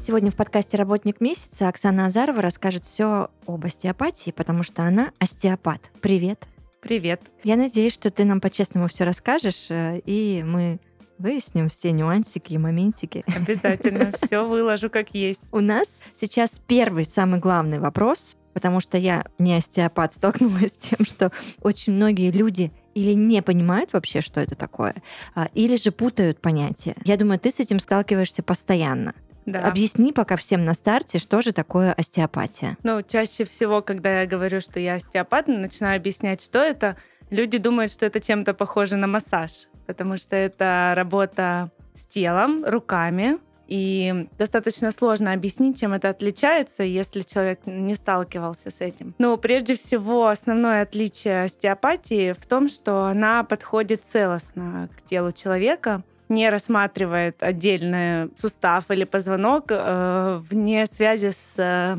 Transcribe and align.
Сегодня 0.00 0.30
в 0.30 0.34
подкасте 0.34 0.78
«Работник 0.78 1.20
месяца» 1.20 1.68
Оксана 1.68 2.06
Азарова 2.06 2.40
расскажет 2.40 2.84
все 2.84 3.28
об 3.46 3.66
остеопатии, 3.66 4.30
потому 4.30 4.62
что 4.62 4.82
она 4.82 5.12
остеопат. 5.18 5.90
Привет. 6.00 6.46
Привет. 6.80 7.20
Я 7.44 7.56
надеюсь, 7.56 7.92
что 7.92 8.10
ты 8.10 8.24
нам 8.24 8.40
по-честному 8.40 8.88
все 8.88 9.04
расскажешь, 9.04 9.66
э, 9.68 10.00
и 10.06 10.42
мы 10.42 10.80
выясним 11.18 11.68
все 11.68 11.92
нюансики 11.92 12.54
и 12.54 12.58
моментики. 12.58 13.24
Обязательно 13.36 14.14
все 14.22 14.48
выложу 14.48 14.88
как 14.88 15.10
есть. 15.14 15.42
У 15.52 15.60
нас 15.60 16.02
сейчас 16.18 16.58
первый 16.66 17.04
самый 17.04 17.38
главный 17.38 17.78
вопрос, 17.78 18.38
потому 18.54 18.80
что 18.80 18.96
я 18.96 19.26
не 19.38 19.54
остеопат 19.54 20.12
столкнулась 20.14 20.72
с 20.72 20.76
тем, 20.76 21.04
что 21.04 21.30
очень 21.60 21.92
многие 21.92 22.30
люди 22.30 22.72
или 22.94 23.12
не 23.12 23.42
понимают 23.42 23.92
вообще, 23.92 24.22
что 24.22 24.40
это 24.40 24.54
такое, 24.54 24.94
а, 25.34 25.48
или 25.52 25.76
же 25.76 25.92
путают 25.92 26.40
понятия. 26.40 26.96
Я 27.04 27.18
думаю, 27.18 27.38
ты 27.38 27.50
с 27.50 27.60
этим 27.60 27.78
сталкиваешься 27.78 28.42
постоянно. 28.42 29.14
Да. 29.50 29.66
Объясни 29.66 30.12
пока 30.12 30.36
всем 30.36 30.64
на 30.64 30.74
старте, 30.74 31.18
что 31.18 31.40
же 31.42 31.52
такое 31.52 31.92
остеопатия. 31.92 32.76
Ну, 32.82 33.02
чаще 33.02 33.44
всего, 33.44 33.82
когда 33.82 34.20
я 34.20 34.26
говорю, 34.26 34.60
что 34.60 34.78
я 34.80 34.94
остеопат, 34.94 35.48
начинаю 35.48 35.96
объяснять, 35.96 36.40
что 36.40 36.58
это, 36.60 36.96
люди 37.30 37.58
думают, 37.58 37.90
что 37.90 38.06
это 38.06 38.20
чем-то 38.20 38.54
похоже 38.54 38.96
на 38.96 39.06
массаж, 39.06 39.68
потому 39.86 40.16
что 40.16 40.36
это 40.36 40.92
работа 40.94 41.70
с 41.94 42.06
телом, 42.06 42.64
руками, 42.64 43.38
и 43.70 44.26
достаточно 44.36 44.90
сложно 44.90 45.32
объяснить, 45.32 45.78
чем 45.80 45.92
это 45.92 46.08
отличается, 46.08 46.82
если 46.82 47.20
человек 47.20 47.60
не 47.66 47.94
сталкивался 47.94 48.70
с 48.70 48.80
этим. 48.80 49.14
Но 49.18 49.36
прежде 49.36 49.76
всего 49.76 50.26
основное 50.26 50.82
отличие 50.82 51.44
остеопатии 51.44 52.32
в 52.32 52.44
том, 52.46 52.68
что 52.68 53.04
она 53.04 53.44
подходит 53.44 54.02
целостно 54.04 54.88
к 54.96 55.08
телу 55.08 55.30
человека, 55.30 56.02
не 56.30 56.48
рассматривает 56.48 57.42
отдельный 57.42 58.30
сустав 58.36 58.90
или 58.90 59.04
позвонок 59.04 59.66
э, 59.70 60.40
вне 60.50 60.86
связи 60.86 61.30
с, 61.30 61.54
э, 61.58 61.96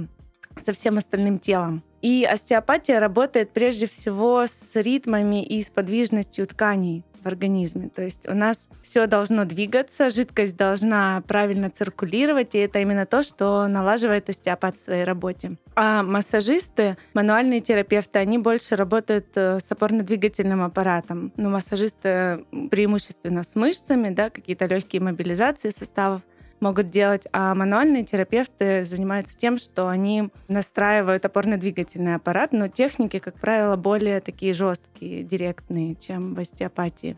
со 0.64 0.74
всем 0.74 0.98
остальным 0.98 1.40
телом. 1.40 1.84
И 2.02 2.26
остеопатия 2.26 3.00
работает 3.00 3.52
прежде 3.52 3.86
всего 3.86 4.46
с 4.48 4.76
ритмами 4.76 5.44
и 5.44 5.62
с 5.62 5.70
подвижностью 5.70 6.48
тканей 6.48 7.04
в 7.24 7.28
организме. 7.28 7.90
То 7.90 8.02
есть 8.02 8.28
у 8.28 8.34
нас 8.34 8.68
все 8.82 9.06
должно 9.08 9.46
двигаться, 9.46 10.10
жидкость 10.10 10.58
должна 10.58 11.22
правильно 11.28 11.70
циркулировать, 11.70 12.56
и 12.56 12.60
это 12.60 12.80
именно 12.80 13.06
то, 13.06 13.24
что 13.24 13.68
налаживает 13.68 14.30
остеопат 14.30 14.78
в 14.78 14.82
своей 14.82 15.04
работе. 15.04 15.58
А 15.76 16.04
массажисты, 16.04 16.98
мануальные 17.14 17.60
терапевты, 17.60 18.20
они 18.20 18.38
больше 18.38 18.76
работают 18.76 19.28
э, 19.36 19.60
с 19.60 19.72
опорно-двигательным 19.72 20.64
аппаратом. 20.64 21.32
Ну, 21.38 21.50
массажисты 21.50 22.46
преимущественно 22.72 23.44
с 23.44 23.56
мышцами, 23.56 24.10
да, 24.10 24.30
какие-то 24.30 24.66
легкие 24.66 25.02
мобилизации 25.02 25.70
суставов 25.70 26.22
могут 26.62 26.90
делать, 26.90 27.28
а 27.34 27.54
мануальные 27.56 28.06
терапевты 28.06 28.86
занимаются 28.86 29.38
тем, 29.38 29.58
что 29.58 29.88
они 29.88 30.30
настраивают 30.48 31.26
опорно-двигательный 31.26 32.16
аппарат, 32.16 32.54
но 32.54 32.68
техники, 32.68 33.20
как 33.20 33.36
правило, 33.36 33.76
более 33.76 34.22
такие 34.22 34.54
жесткие, 34.54 35.24
директные, 35.24 35.96
чем 35.96 36.36
в 36.36 36.40
остеопатии. 36.40 37.18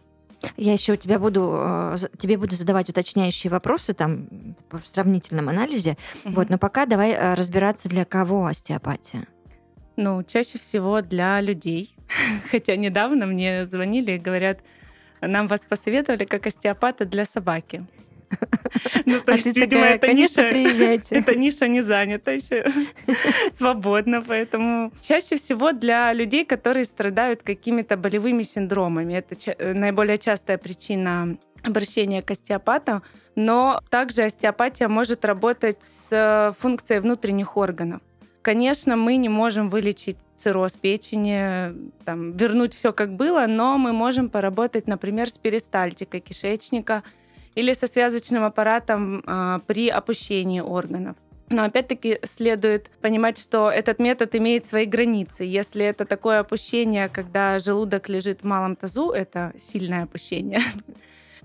Я 0.57 0.73
еще 0.73 0.94
у 0.94 0.95
тебя 0.97 1.19
буду, 1.19 1.56
э, 1.57 1.95
тебе 2.17 2.38
буду 2.38 2.56
задавать 2.56 2.90
уточняющие 2.90 3.50
вопросы 3.50 3.94
там 3.94 4.28
в 4.72 4.85
сравнительном 4.85 5.50
анализе. 5.50 5.97
Угу. 6.25 6.34
Вот, 6.34 6.50
но 6.50 6.57
пока 6.57 6.85
давай 6.85 7.12
э, 7.12 7.34
разбираться, 7.34 7.88
для 7.88 8.06
кого 8.06 8.46
остеопатия. 8.46 9.25
Ну, 9.96 10.23
чаще 10.23 10.57
всего 10.57 11.01
для 11.01 11.40
людей. 11.40 11.96
Хотя 12.51 12.75
недавно 12.75 13.25
мне 13.25 13.66
звонили 13.66 14.13
и 14.13 14.19
говорят, 14.19 14.59
нам 15.22 15.47
вас 15.47 15.62
посоветовали 15.62 16.25
как 16.25 16.47
остеопата 16.47 17.06
для 17.06 17.25
собаки. 17.25 17.85
Ну, 19.05 19.19
то 19.19 19.33
а 19.33 19.35
есть, 19.35 19.45
видимо, 19.57 19.85
эта 19.85 20.13
ниша, 20.13 20.41
эта 20.41 21.35
ниша 21.35 21.67
не 21.67 21.81
занята 21.81 22.31
еще 22.31 22.66
свободно, 23.53 24.21
поэтому 24.21 24.91
чаще 25.01 25.35
всего 25.35 25.71
для 25.71 26.13
людей, 26.13 26.45
которые 26.45 26.85
страдают 26.85 27.43
какими-то 27.43 27.97
болевыми 27.97 28.43
синдромами. 28.43 29.13
Это 29.16 29.35
э, 29.57 29.73
наиболее 29.73 30.17
частая 30.17 30.57
причина 30.57 31.38
обращения 31.61 32.22
к 32.22 32.31
остеопату, 32.31 33.03
но 33.35 33.81
также 33.89 34.23
остеопатия 34.23 34.88
может 34.88 35.25
работать 35.25 35.77
с 35.81 36.55
функцией 36.59 36.99
внутренних 36.99 37.57
органов. 37.57 38.01
Конечно, 38.41 38.97
мы 38.97 39.16
не 39.16 39.29
можем 39.29 39.69
вылечить 39.69 40.17
цирроз 40.35 40.73
печени, 40.73 41.73
там, 42.03 42.33
вернуть 42.33 42.73
все 42.73 42.91
как 42.91 43.13
было, 43.13 43.45
но 43.47 43.77
мы 43.77 43.93
можем 43.93 44.29
поработать, 44.29 44.88
например, 44.88 45.29
с 45.29 45.38
перистальтикой 45.38 46.19
кишечника– 46.19 47.03
или 47.56 47.74
со 47.74 47.88
связочным 47.88 48.44
аппаратом 48.44 49.24
а, 49.25 49.59
при 49.68 49.90
опущении 49.90 50.62
органов. 50.62 51.16
Но 51.50 51.64
опять-таки 51.64 52.19
следует 52.24 52.90
понимать, 53.02 53.38
что 53.38 53.69
этот 53.69 54.00
метод 54.00 54.36
имеет 54.36 54.66
свои 54.66 54.86
границы. 54.86 55.44
Если 55.44 55.86
это 55.86 56.06
такое 56.06 56.40
опущение, 56.40 57.09
когда 57.09 57.59
желудок 57.59 58.09
лежит 58.09 58.41
в 58.41 58.46
малом 58.46 58.75
тазу, 58.75 59.12
это 59.12 59.53
сильное 59.59 60.03
опущение. 60.03 60.62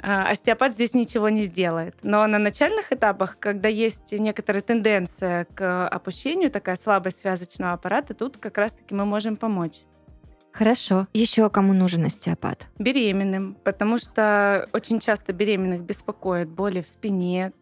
А, 0.01 0.31
остеопат 0.31 0.75
здесь 0.75 0.95
ничего 0.95 1.29
не 1.29 1.43
сделает. 1.43 1.97
Но 2.03 2.25
на 2.29 2.39
начальных 2.39 2.93
этапах, 2.93 3.37
когда 3.41 3.69
есть 3.69 4.13
некоторая 4.13 4.63
тенденция 4.63 5.45
к 5.53 5.89
опущению, 5.89 6.53
такая 6.53 6.77
слабость 6.77 7.19
связочного 7.19 7.73
аппарата, 7.73 8.15
тут 8.15 8.37
как 8.37 8.59
раз-таки 8.59 8.95
мы 8.95 9.05
можем 9.05 9.35
помочь. 9.35 9.81
Хорошо. 10.53 11.07
Еще 11.15 11.49
кому 11.51 11.73
нужен 11.73 12.05
остеопат? 12.05 12.67
Беременным, 12.79 13.57
потому 13.63 13.99
что 13.99 14.69
очень 14.73 15.01
часто 15.01 15.33
беременных 15.33 15.83
беспокоит 15.83 16.49
боли 16.49 16.83
в 16.83 16.89
спине 16.89 17.53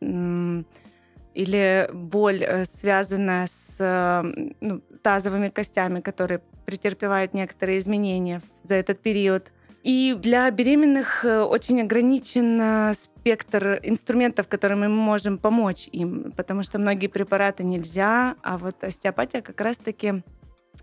или 1.37 1.89
боль, 1.93 2.43
э, 2.43 2.65
связанная 2.65 3.47
с 3.47 3.77
э, 3.79 4.23
ну, 4.61 4.81
тазовыми 5.03 5.49
костями, 5.49 6.01
которые 6.01 6.41
претерпевают 6.65 7.35
некоторые 7.35 7.79
изменения 7.79 8.41
за 8.63 8.75
этот 8.75 9.01
период. 9.01 9.53
И 9.83 10.17
для 10.19 10.51
беременных 10.51 11.27
э, 11.27 11.43
очень 11.43 11.83
ограничен 11.83 12.95
спектр 12.95 13.79
инструментов, 13.83 14.49
которыми 14.49 14.87
мы 14.87 14.97
можем 14.97 15.37
помочь 15.37 15.91
им, 15.93 16.33
потому 16.35 16.63
что 16.63 16.79
многие 16.79 17.09
препараты 17.09 17.65
нельзя, 17.65 18.37
а 18.43 18.57
вот 18.57 18.83
остеопатия 18.83 19.43
как 19.43 19.61
раз-таки 19.61 20.23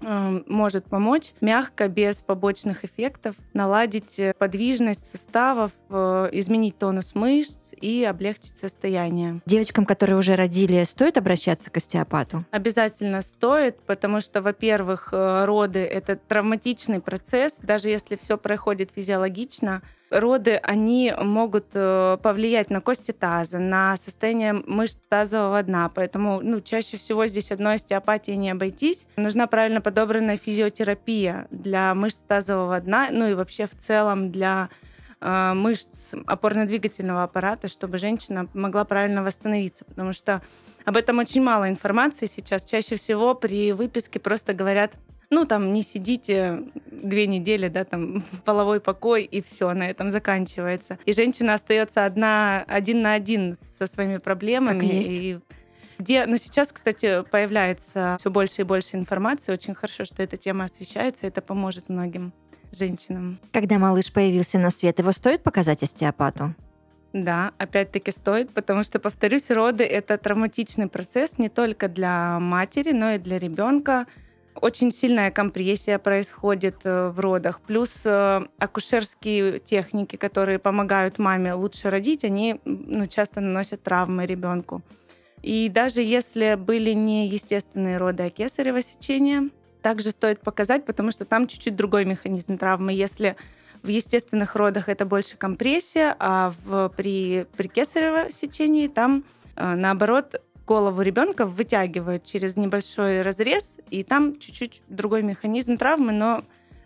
может 0.03 0.85
помочь 0.85 1.33
мягко, 1.41 1.87
без 1.87 2.21
побочных 2.21 2.85
эффектов, 2.85 3.35
наладить 3.53 4.19
э, 4.19 4.33
подвижность 4.37 5.09
суставов, 5.09 5.71
э, 5.89 6.29
изменить 6.33 6.77
тонус 6.77 7.15
мышц 7.15 7.73
и 7.79 8.03
облегчить 8.03 8.57
состояние. 8.57 9.41
Девочкам, 9.45 9.85
которые 9.85 10.17
уже 10.17 10.35
родили, 10.35 10.83
стоит 10.83 11.17
обращаться 11.17 11.69
к 11.69 11.77
остеопату? 11.77 12.45
Обязательно 12.51 13.21
стоит, 13.21 13.79
потому 13.85 14.21
что, 14.21 14.41
во-первых, 14.41 15.09
э, 15.11 15.45
роды— 15.45 15.79
это 15.79 16.15
травматичный 16.15 16.99
процесс, 16.99 17.59
даже 17.61 17.89
если 17.89 18.15
все 18.15 18.37
проходит 18.37 18.91
физиологично, 18.95 19.81
роды, 20.09 20.55
они 20.63 21.13
могут 21.17 21.67
э, 21.73 22.17
повлиять 22.21 22.69
на 22.69 22.81
кости 22.81 23.11
таза, 23.11 23.59
на 23.59 23.97
состояние 23.97 24.53
мышц 24.53 24.97
тазового 25.09 25.61
дна. 25.63 25.89
Поэтому 25.93 26.41
ну, 26.41 26.61
чаще 26.61 26.97
всего 26.97 27.25
здесь 27.27 27.51
одной 27.51 27.75
остеопатии 27.75 28.31
не 28.31 28.51
обойтись. 28.51 29.07
Нужна 29.15 29.47
правильно 29.47 29.81
подобранная 29.81 30.37
физиотерапия 30.37 31.47
для 31.51 31.93
мышц 31.95 32.17
тазового 32.17 32.79
дна, 32.79 33.09
ну 33.11 33.27
и 33.27 33.33
вообще 33.33 33.65
в 33.65 33.75
целом 33.75 34.31
для 34.31 34.69
э, 35.19 35.53
мышц 35.53 36.13
опорно-двигательного 36.27 37.23
аппарата, 37.23 37.67
чтобы 37.67 37.97
женщина 37.97 38.47
могла 38.53 38.85
правильно 38.85 39.23
восстановиться, 39.23 39.85
потому 39.85 40.13
что 40.13 40.41
об 40.85 40.97
этом 40.97 41.19
очень 41.19 41.41
мало 41.41 41.69
информации 41.69 42.25
сейчас. 42.25 42.65
Чаще 42.65 42.97
всего 42.97 43.33
при 43.35 43.71
выписке 43.71 44.19
просто 44.19 44.53
говорят 44.53 44.93
ну, 45.33 45.45
там, 45.45 45.73
не 45.73 45.81
сидите 45.81 46.63
две 46.91 47.27
недели, 47.27 47.67
да, 47.67 47.83
там, 47.83 48.23
половой 48.45 48.79
покой, 48.79 49.23
и 49.23 49.41
все, 49.41 49.73
на 49.73 49.89
этом 49.89 50.11
заканчивается. 50.11 50.97
И 51.05 51.13
женщина 51.13 51.53
остается 51.53 52.05
одна, 52.05 52.63
один 52.67 53.01
на 53.01 53.13
один 53.13 53.55
со 53.55 53.87
своими 53.87 54.17
проблемами. 54.17 54.79
Так 54.79 54.89
и 54.89 54.95
есть. 54.95 55.09
И 55.11 55.39
где, 55.99 56.25
ну, 56.25 56.37
сейчас, 56.37 56.71
кстати, 56.71 57.23
появляется 57.29 58.17
все 58.19 58.29
больше 58.29 58.61
и 58.61 58.65
больше 58.65 58.95
информации. 58.97 59.53
Очень 59.53 59.75
хорошо, 59.75 60.05
что 60.05 60.21
эта 60.23 60.37
тема 60.37 60.65
освещается, 60.65 61.27
это 61.27 61.41
поможет 61.41 61.89
многим 61.89 62.33
женщинам. 62.71 63.39
Когда 63.51 63.77
малыш 63.77 64.11
появился 64.11 64.59
на 64.59 64.69
свет, 64.69 64.99
его 64.99 65.11
стоит 65.11 65.43
показать 65.43 65.83
остеопату? 65.83 66.55
Да, 67.13 67.51
опять-таки 67.59 68.09
стоит, 68.09 68.51
потому 68.51 68.81
что, 68.83 68.99
повторюсь, 68.99 69.51
роды— 69.51 69.83
это 69.85 70.17
травматичный 70.17 70.87
процесс 70.87 71.37
не 71.37 71.47
только 71.47 71.87
для 71.87 72.39
матери, 72.39 72.91
но 72.91 73.11
и 73.11 73.19
для 73.19 73.37
ребенка. 73.37 74.07
Очень 74.61 74.91
сильная 74.91 75.31
компрессия 75.31 75.97
происходит 75.99 76.77
э, 76.83 77.09
в 77.09 77.19
родах, 77.19 77.61
плюс 77.61 78.01
э, 78.05 78.41
акушерские 78.57 79.59
техники, 79.59 80.15
которые 80.15 80.59
помогают 80.59 81.19
маме 81.19 81.53
лучше 81.53 81.89
родить, 81.89 82.23
они 82.23 82.59
ну, 82.65 83.07
часто 83.07 83.41
наносят 83.41 83.83
травмы 83.83 84.25
ребенку. 84.25 84.81
И 85.41 85.69
даже 85.69 86.01
если 86.01 86.55
были 86.55 86.91
не 86.91 87.27
естественные 87.27 87.97
роды, 87.97 88.23
а 88.23 88.29
кесарево 88.29 88.81
сечение, 88.81 89.49
также 89.81 90.11
стоит 90.11 90.39
показать, 90.39 90.85
потому 90.85 91.11
что 91.11 91.25
там 91.25 91.47
чуть-чуть 91.47 91.75
другой 91.75 92.05
механизм 92.05 92.57
травмы. 92.57 92.93
Если 92.93 93.35
в 93.83 93.89
естественных 93.89 94.55
родах 94.55 94.87
это 94.87 95.05
больше 95.05 95.35
компрессия, 95.35 96.15
а 96.19 96.53
в, 96.63 96.89
при, 96.95 97.45
при 97.57 97.67
кесарево 97.67 98.31
сечении 98.31 98.87
там, 98.87 99.25
э, 99.57 99.75
наоборот, 99.75 100.41
голову 100.65 101.01
ребенка 101.01 101.45
вытягивают 101.45 102.23
через 102.23 102.57
небольшой 102.57 103.21
разрез, 103.21 103.79
и 103.89 104.03
там 104.03 104.39
чуть-чуть 104.39 104.81
другой 104.87 105.23
механизм 105.23 105.77
травмы, 105.77 106.11
но 106.11 106.43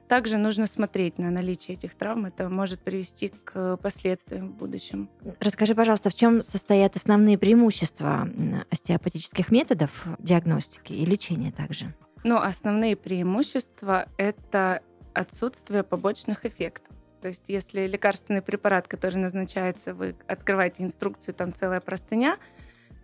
также 0.08 0.38
нужно 0.38 0.68
смотреть 0.68 1.18
на 1.18 1.30
наличие 1.30 1.76
этих 1.76 1.94
травм. 1.94 2.26
Это 2.28 2.50
может 2.50 2.80
привести 2.80 3.34
к 3.44 3.78
последствиям 3.78 4.50
в 4.50 4.56
будущем. 4.56 5.10
Расскажи, 5.40 5.76
пожалуйста, 5.76 6.10
в 6.10 6.16
чем 6.16 6.42
состоят 6.42 6.96
основные 6.96 7.38
преимущества 7.38 8.28
остеопатических 8.72 9.52
методов 9.52 9.92
диагностики 10.18 10.94
и 10.94 11.06
лечения 11.06 11.52
также? 11.52 11.94
Ну, 12.24 12.38
основные 12.38 12.96
преимущества— 12.96 14.08
это 14.18 14.82
отсутствие 15.14 15.84
побочных 15.84 16.46
эффектов. 16.46 16.96
То 17.22 17.28
есть 17.28 17.50
если 17.50 17.86
лекарственный 17.88 18.42
препарат, 18.42 18.88
который 18.88 19.16
назначается, 19.16 19.94
вы 19.94 20.16
открываете 20.28 20.84
инструкцию, 20.84 21.36
там 21.36 21.54
целая 21.54 21.82
простыня— 21.82 22.38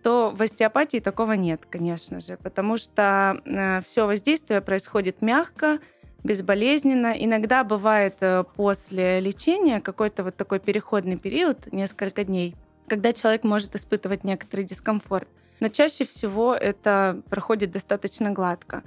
то 0.04 0.34
в 0.36 0.42
остеопатии 0.42 1.00
такого 1.00 1.32
нет, 1.32 1.62
конечно 1.68 2.20
же, 2.20 2.36
потому 2.36 2.76
что 2.76 3.40
э, 3.46 3.80
все 3.80 4.06
воздействие 4.06 4.60
происходит 4.60 5.22
мягко, 5.22 5.78
безболезненно. 6.22 7.14
Иногда 7.16 7.64
бывает 7.64 8.16
э, 8.20 8.44
после 8.54 9.20
лечения 9.20 9.80
какой-то 9.80 10.22
вот 10.22 10.36
такой 10.36 10.60
переходный 10.60 11.16
период, 11.16 11.72
несколько 11.72 12.22
дней, 12.22 12.54
когда 12.86 13.14
человек 13.14 13.44
может 13.44 13.74
испытывать 13.76 14.24
некоторый 14.24 14.66
дискомфорт. 14.66 15.26
Но 15.60 15.68
чаще 15.68 16.04
всего 16.04 16.54
это 16.54 17.22
проходит 17.30 17.72
достаточно 17.72 18.30
гладко. 18.30 18.82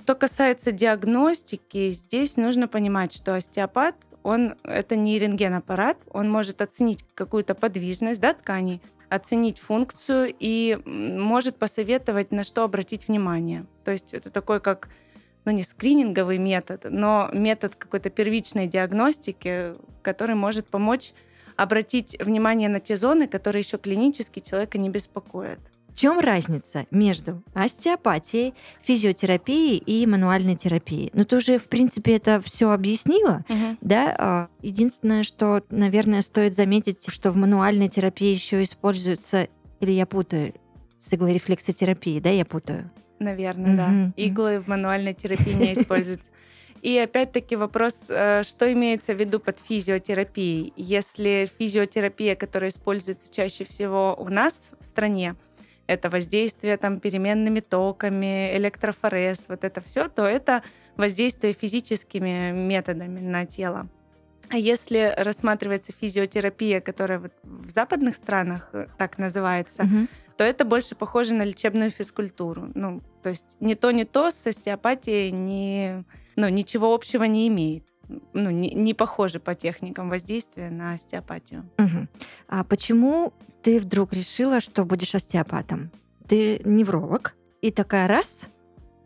Что 0.00 0.14
касается 0.14 0.72
диагностики, 0.72 1.90
здесь 1.90 2.38
нужно 2.38 2.66
понимать, 2.66 3.12
что 3.12 3.34
остеопат 3.34 3.94
он 4.26 4.56
это 4.64 4.96
не 4.96 5.20
рентген-аппарат, 5.20 5.98
он 6.10 6.28
может 6.28 6.60
оценить 6.60 7.04
какую-то 7.14 7.54
подвижность 7.54 8.20
да, 8.20 8.34
тканей, 8.34 8.82
оценить 9.08 9.60
функцию 9.60 10.34
и 10.36 10.80
может 10.84 11.56
посоветовать, 11.56 12.32
на 12.32 12.42
что 12.42 12.64
обратить 12.64 13.06
внимание. 13.06 13.66
То 13.84 13.92
есть 13.92 14.12
это 14.12 14.30
такой 14.30 14.60
как 14.60 14.88
ну 15.44 15.52
не 15.52 15.62
скрининговый 15.62 16.38
метод, 16.38 16.86
но 16.90 17.30
метод 17.32 17.76
какой-то 17.76 18.10
первичной 18.10 18.66
диагностики, 18.66 19.74
который 20.02 20.34
может 20.34 20.66
помочь 20.66 21.12
обратить 21.54 22.16
внимание 22.18 22.68
на 22.68 22.80
те 22.80 22.96
зоны, 22.96 23.28
которые 23.28 23.60
еще 23.60 23.78
клинически 23.78 24.40
человека 24.40 24.76
не 24.76 24.90
беспокоят. 24.90 25.60
В 25.96 25.98
чем 25.98 26.20
разница 26.20 26.84
между 26.90 27.42
остеопатией, 27.54 28.52
физиотерапией 28.82 29.78
и 29.78 30.06
мануальной 30.06 30.54
терапией? 30.54 31.10
Ну, 31.14 31.24
ты 31.24 31.36
уже, 31.36 31.56
в 31.56 31.70
принципе, 31.70 32.16
это 32.16 32.38
все 32.42 32.70
объяснила, 32.70 33.46
угу. 33.48 33.78
да? 33.80 34.14
А, 34.18 34.48
единственное, 34.60 35.22
что, 35.22 35.62
наверное, 35.70 36.20
стоит 36.20 36.54
заметить, 36.54 37.10
что 37.10 37.30
в 37.30 37.36
мануальной 37.36 37.88
терапии 37.88 38.30
еще 38.30 38.62
используется, 38.62 39.48
или 39.80 39.92
я 39.92 40.04
путаю, 40.04 40.52
с 40.98 41.14
иглорефлексотерапией, 41.14 42.20
да, 42.20 42.28
я 42.28 42.44
путаю? 42.44 42.90
Наверное, 43.18 43.70
угу. 43.70 43.76
да. 43.78 44.12
Иглы 44.22 44.60
в 44.60 44.68
мануальной 44.68 45.14
терапии 45.14 45.54
не 45.54 45.72
используются. 45.80 46.30
И 46.82 46.98
опять-таки 46.98 47.56
вопрос, 47.56 48.04
э, 48.10 48.42
что 48.44 48.70
имеется 48.70 49.14
в 49.14 49.18
виду 49.18 49.40
под 49.40 49.60
физиотерапией? 49.60 50.74
Если 50.76 51.50
физиотерапия, 51.58 52.36
которая 52.36 52.68
используется 52.68 53.32
чаще 53.32 53.64
всего 53.64 54.14
у 54.18 54.28
нас 54.28 54.72
в 54.78 54.84
стране, 54.84 55.36
это 55.86 56.10
воздействие 56.10 56.76
там 56.76 57.00
переменными 57.00 57.60
токами, 57.60 58.56
электрофорез, 58.56 59.46
вот 59.48 59.64
это 59.64 59.80
все, 59.80 60.08
то 60.08 60.24
это 60.24 60.62
воздействие 60.96 61.52
физическими 61.52 62.52
методами 62.52 63.20
на 63.20 63.46
тело. 63.46 63.88
А 64.48 64.56
если 64.56 65.12
рассматривается 65.16 65.92
физиотерапия, 65.92 66.80
которая 66.80 67.18
вот 67.18 67.32
в 67.42 67.68
западных 67.70 68.14
странах 68.14 68.70
э, 68.72 68.86
так 68.96 69.18
называется, 69.18 69.82
угу. 69.82 70.06
то 70.36 70.44
это 70.44 70.64
больше 70.64 70.94
похоже 70.94 71.34
на 71.34 71.42
лечебную 71.42 71.90
физкультуру. 71.90 72.70
Ну, 72.74 73.02
то 73.22 73.30
есть 73.30 73.56
не 73.58 73.74
то, 73.74 73.90
не 73.90 74.04
то 74.04 74.30
с 74.30 74.46
остеопатией 74.46 75.32
не, 75.32 76.04
ну, 76.36 76.48
ничего 76.48 76.94
общего 76.94 77.24
не 77.24 77.48
имеет 77.48 77.85
ну, 78.32 78.50
не, 78.50 78.74
не 78.74 78.94
похожи 78.94 79.40
по 79.40 79.54
техникам 79.54 80.08
воздействия 80.08 80.70
на 80.70 80.94
остеопатию. 80.94 81.68
Угу. 81.78 82.08
А 82.48 82.64
почему 82.64 83.32
ты 83.62 83.80
вдруг 83.80 84.12
решила, 84.12 84.60
что 84.60 84.84
будешь 84.84 85.14
остеопатом? 85.14 85.90
Ты 86.28 86.60
невролог, 86.64 87.34
и 87.62 87.70
такая 87.70 88.08
раз 88.08 88.48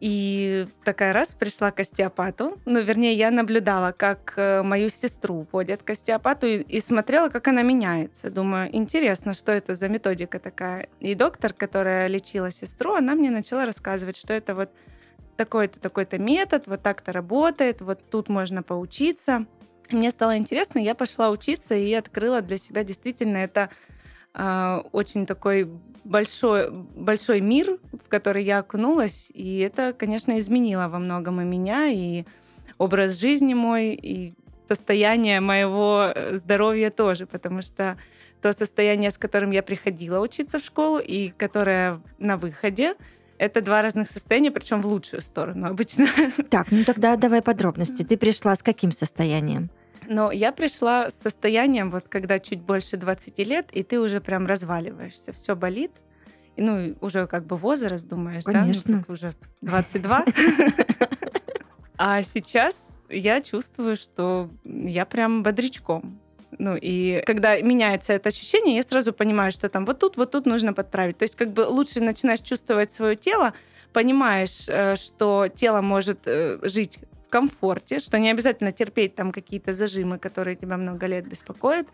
и 0.00 0.66
такая 0.82 1.12
раз 1.12 1.34
пришла 1.34 1.70
к 1.70 1.80
остеопату. 1.80 2.58
Ну, 2.64 2.80
вернее, 2.80 3.14
я 3.14 3.30
наблюдала, 3.30 3.92
как 3.92 4.32
э, 4.36 4.62
мою 4.62 4.88
сестру 4.88 5.46
водят 5.52 5.82
к 5.82 5.90
остеопату 5.90 6.46
и, 6.46 6.62
и 6.62 6.80
смотрела, 6.80 7.28
как 7.28 7.48
она 7.48 7.60
меняется. 7.60 8.30
Думаю, 8.30 8.74
интересно, 8.74 9.34
что 9.34 9.52
это 9.52 9.74
за 9.74 9.88
методика 9.90 10.38
такая. 10.38 10.88
И 11.00 11.14
доктор, 11.14 11.52
которая 11.52 12.06
лечила 12.06 12.50
сестру, 12.50 12.94
она 12.94 13.14
мне 13.14 13.30
начала 13.30 13.66
рассказывать, 13.66 14.16
что 14.16 14.32
это 14.32 14.54
вот 14.54 14.70
такой-то, 15.36 15.78
такой-то 15.78 16.18
метод, 16.18 16.66
вот 16.66 16.82
так-то 16.82 17.12
работает, 17.12 17.80
вот 17.80 18.00
тут 18.10 18.28
можно 18.28 18.62
поучиться. 18.62 19.46
Мне 19.90 20.10
стало 20.10 20.36
интересно, 20.36 20.78
я 20.78 20.94
пошла 20.94 21.30
учиться 21.30 21.74
и 21.74 21.92
открыла 21.92 22.42
для 22.42 22.58
себя 22.58 22.84
действительно 22.84 23.38
это 23.38 23.70
э, 24.34 24.82
очень 24.92 25.26
такой 25.26 25.68
большой, 26.04 26.70
большой 26.70 27.40
мир, 27.40 27.78
в 27.92 28.08
который 28.08 28.44
я 28.44 28.58
окунулась, 28.58 29.30
и 29.34 29.58
это, 29.58 29.92
конечно, 29.92 30.38
изменило 30.38 30.88
во 30.88 30.98
многом 30.98 31.40
и 31.40 31.44
меня, 31.44 31.88
и 31.88 32.24
образ 32.78 33.18
жизни 33.18 33.54
мой, 33.54 33.94
и 33.94 34.34
состояние 34.68 35.40
моего 35.40 36.12
э, 36.14 36.36
здоровья 36.36 36.90
тоже, 36.90 37.26
потому 37.26 37.60
что 37.62 37.98
то 38.40 38.52
состояние, 38.52 39.10
с 39.10 39.18
которым 39.18 39.50
я 39.50 39.62
приходила 39.62 40.20
учиться 40.20 40.58
в 40.58 40.64
школу, 40.64 40.98
и 40.98 41.30
которое 41.30 42.00
на 42.18 42.36
выходе, 42.36 42.94
это 43.40 43.62
два 43.62 43.80
разных 43.80 44.10
состояния, 44.10 44.50
причем 44.50 44.82
в 44.82 44.86
лучшую 44.86 45.22
сторону 45.22 45.68
обычно. 45.68 46.06
Так, 46.50 46.70
ну 46.70 46.84
тогда 46.84 47.16
давай 47.16 47.40
подробности. 47.40 48.02
Ты 48.02 48.18
пришла 48.18 48.54
с 48.54 48.62
каким 48.62 48.92
состоянием? 48.92 49.70
Но 50.06 50.30
я 50.30 50.52
пришла 50.52 51.08
с 51.08 51.14
состоянием, 51.14 51.90
вот 51.90 52.08
когда 52.08 52.38
чуть 52.38 52.60
больше 52.60 52.98
20 52.98 53.38
лет, 53.46 53.68
и 53.72 53.82
ты 53.82 53.98
уже 53.98 54.20
прям 54.20 54.46
разваливаешься, 54.46 55.32
все 55.32 55.56
болит. 55.56 55.92
И, 56.56 56.62
ну, 56.62 56.96
уже 57.00 57.26
как 57.26 57.46
бы 57.46 57.56
возраст, 57.56 58.06
думаешь, 58.06 58.44
Конечно. 58.44 58.98
да? 58.98 59.04
Ну, 59.08 59.14
уже 59.14 59.34
22. 59.62 60.24
А 62.02 62.22
сейчас 62.22 63.02
я 63.10 63.42
чувствую, 63.42 63.94
что 63.94 64.48
я 64.64 65.04
прям 65.04 65.42
бодрячком. 65.42 66.18
Ну, 66.58 66.76
и 66.80 67.22
когда 67.26 67.60
меняется 67.60 68.12
это 68.12 68.28
ощущение, 68.28 68.76
я 68.76 68.82
сразу 68.82 69.12
понимаю, 69.12 69.52
что 69.52 69.68
там 69.68 69.84
вот 69.84 69.98
тут, 69.98 70.16
вот 70.16 70.30
тут 70.30 70.46
нужно 70.46 70.72
подправить. 70.72 71.18
То 71.18 71.24
есть 71.24 71.36
как 71.36 71.50
бы 71.50 71.62
лучше 71.62 72.00
начинаешь 72.00 72.40
чувствовать 72.40 72.92
свое 72.92 73.16
тело, 73.16 73.52
понимаешь, 73.92 74.68
э, 74.68 74.96
что 74.96 75.48
тело 75.48 75.80
может 75.80 76.20
э, 76.26 76.58
жить 76.62 76.98
в 77.26 77.30
комфорте, 77.30 77.98
что 77.98 78.18
не 78.18 78.30
обязательно 78.30 78.72
терпеть 78.72 79.14
там 79.14 79.32
какие-то 79.32 79.74
зажимы, 79.74 80.18
которые 80.18 80.56
тебя 80.56 80.76
много 80.76 81.06
лет 81.06 81.26
беспокоят. 81.26 81.86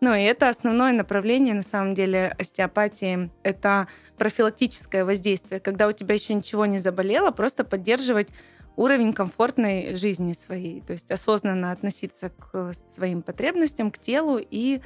Ну, 0.00 0.14
и 0.14 0.22
это 0.22 0.48
основное 0.48 0.92
направление, 0.92 1.54
на 1.54 1.62
самом 1.62 1.94
деле, 1.94 2.34
остеопатии. 2.38 3.30
Это 3.42 3.88
профилактическое 4.16 5.04
воздействие, 5.04 5.60
когда 5.60 5.88
у 5.88 5.92
тебя 5.92 6.14
еще 6.14 6.34
ничего 6.34 6.66
не 6.66 6.78
заболело, 6.78 7.30
просто 7.30 7.64
поддерживать 7.64 8.28
уровень 8.78 9.12
комфортной 9.12 9.96
жизни 9.96 10.32
своей, 10.32 10.80
то 10.80 10.92
есть 10.92 11.10
осознанно 11.10 11.72
относиться 11.72 12.30
к 12.30 12.72
своим 12.72 13.22
потребностям, 13.22 13.90
к 13.90 13.98
телу 13.98 14.38
и 14.38 14.80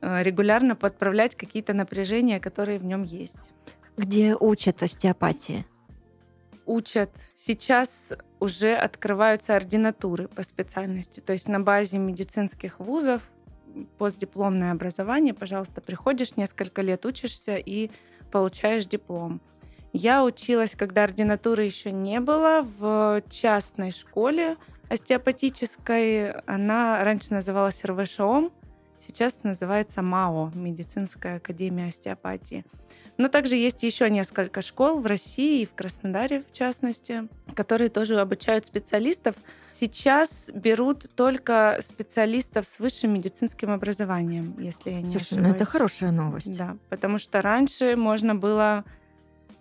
э, 0.00 0.22
регулярно 0.22 0.76
подправлять 0.76 1.34
какие-то 1.34 1.74
напряжения, 1.74 2.38
которые 2.38 2.78
в 2.78 2.84
нем 2.84 3.02
есть. 3.02 3.50
Где 3.96 4.36
учат 4.36 4.82
остеопатии? 4.82 5.66
Учат. 6.66 7.10
Сейчас 7.34 8.12
уже 8.38 8.74
открываются 8.76 9.56
ординатуры 9.56 10.28
по 10.28 10.44
специальности, 10.44 11.20
то 11.20 11.32
есть 11.32 11.48
на 11.48 11.58
базе 11.58 11.98
медицинских 11.98 12.78
вузов 12.78 13.22
постдипломное 13.98 14.70
образование, 14.70 15.34
пожалуйста, 15.34 15.80
приходишь, 15.80 16.36
несколько 16.36 16.82
лет 16.82 17.04
учишься 17.06 17.56
и 17.56 17.90
получаешь 18.30 18.86
диплом. 18.86 19.40
Я 19.92 20.24
училась, 20.24 20.74
когда 20.76 21.04
ординатуры 21.04 21.64
еще 21.64 21.92
не 21.92 22.20
было, 22.20 22.66
в 22.78 23.22
частной 23.28 23.90
школе 23.90 24.56
остеопатической. 24.88 26.32
Она 26.46 27.04
раньше 27.04 27.32
называлась 27.34 27.84
РВШОМ, 27.84 28.50
сейчас 28.98 29.42
называется 29.42 30.00
МАО, 30.02 30.50
Медицинская 30.54 31.36
академия 31.36 31.88
остеопатии. 31.88 32.64
Но 33.18 33.28
также 33.28 33.56
есть 33.56 33.82
еще 33.82 34.08
несколько 34.08 34.62
школ 34.62 35.00
в 35.00 35.06
России 35.06 35.62
и 35.62 35.66
в 35.66 35.74
Краснодаре, 35.74 36.42
в 36.42 36.52
частности, 36.52 37.28
которые 37.54 37.90
тоже 37.90 38.18
обучают 38.18 38.64
специалистов. 38.64 39.34
Сейчас 39.70 40.50
берут 40.54 41.10
только 41.14 41.78
специалистов 41.82 42.66
с 42.66 42.78
высшим 42.78 43.12
медицинским 43.12 43.70
образованием, 43.70 44.54
если 44.58 44.90
я 44.90 45.00
не 45.00 45.06
Слушай, 45.06 45.22
ошибаюсь. 45.22 45.48
ну 45.48 45.54
это 45.54 45.64
хорошая 45.66 46.10
новость. 46.10 46.56
Да, 46.56 46.78
потому 46.88 47.18
что 47.18 47.42
раньше 47.42 47.96
можно 47.96 48.34
было 48.34 48.84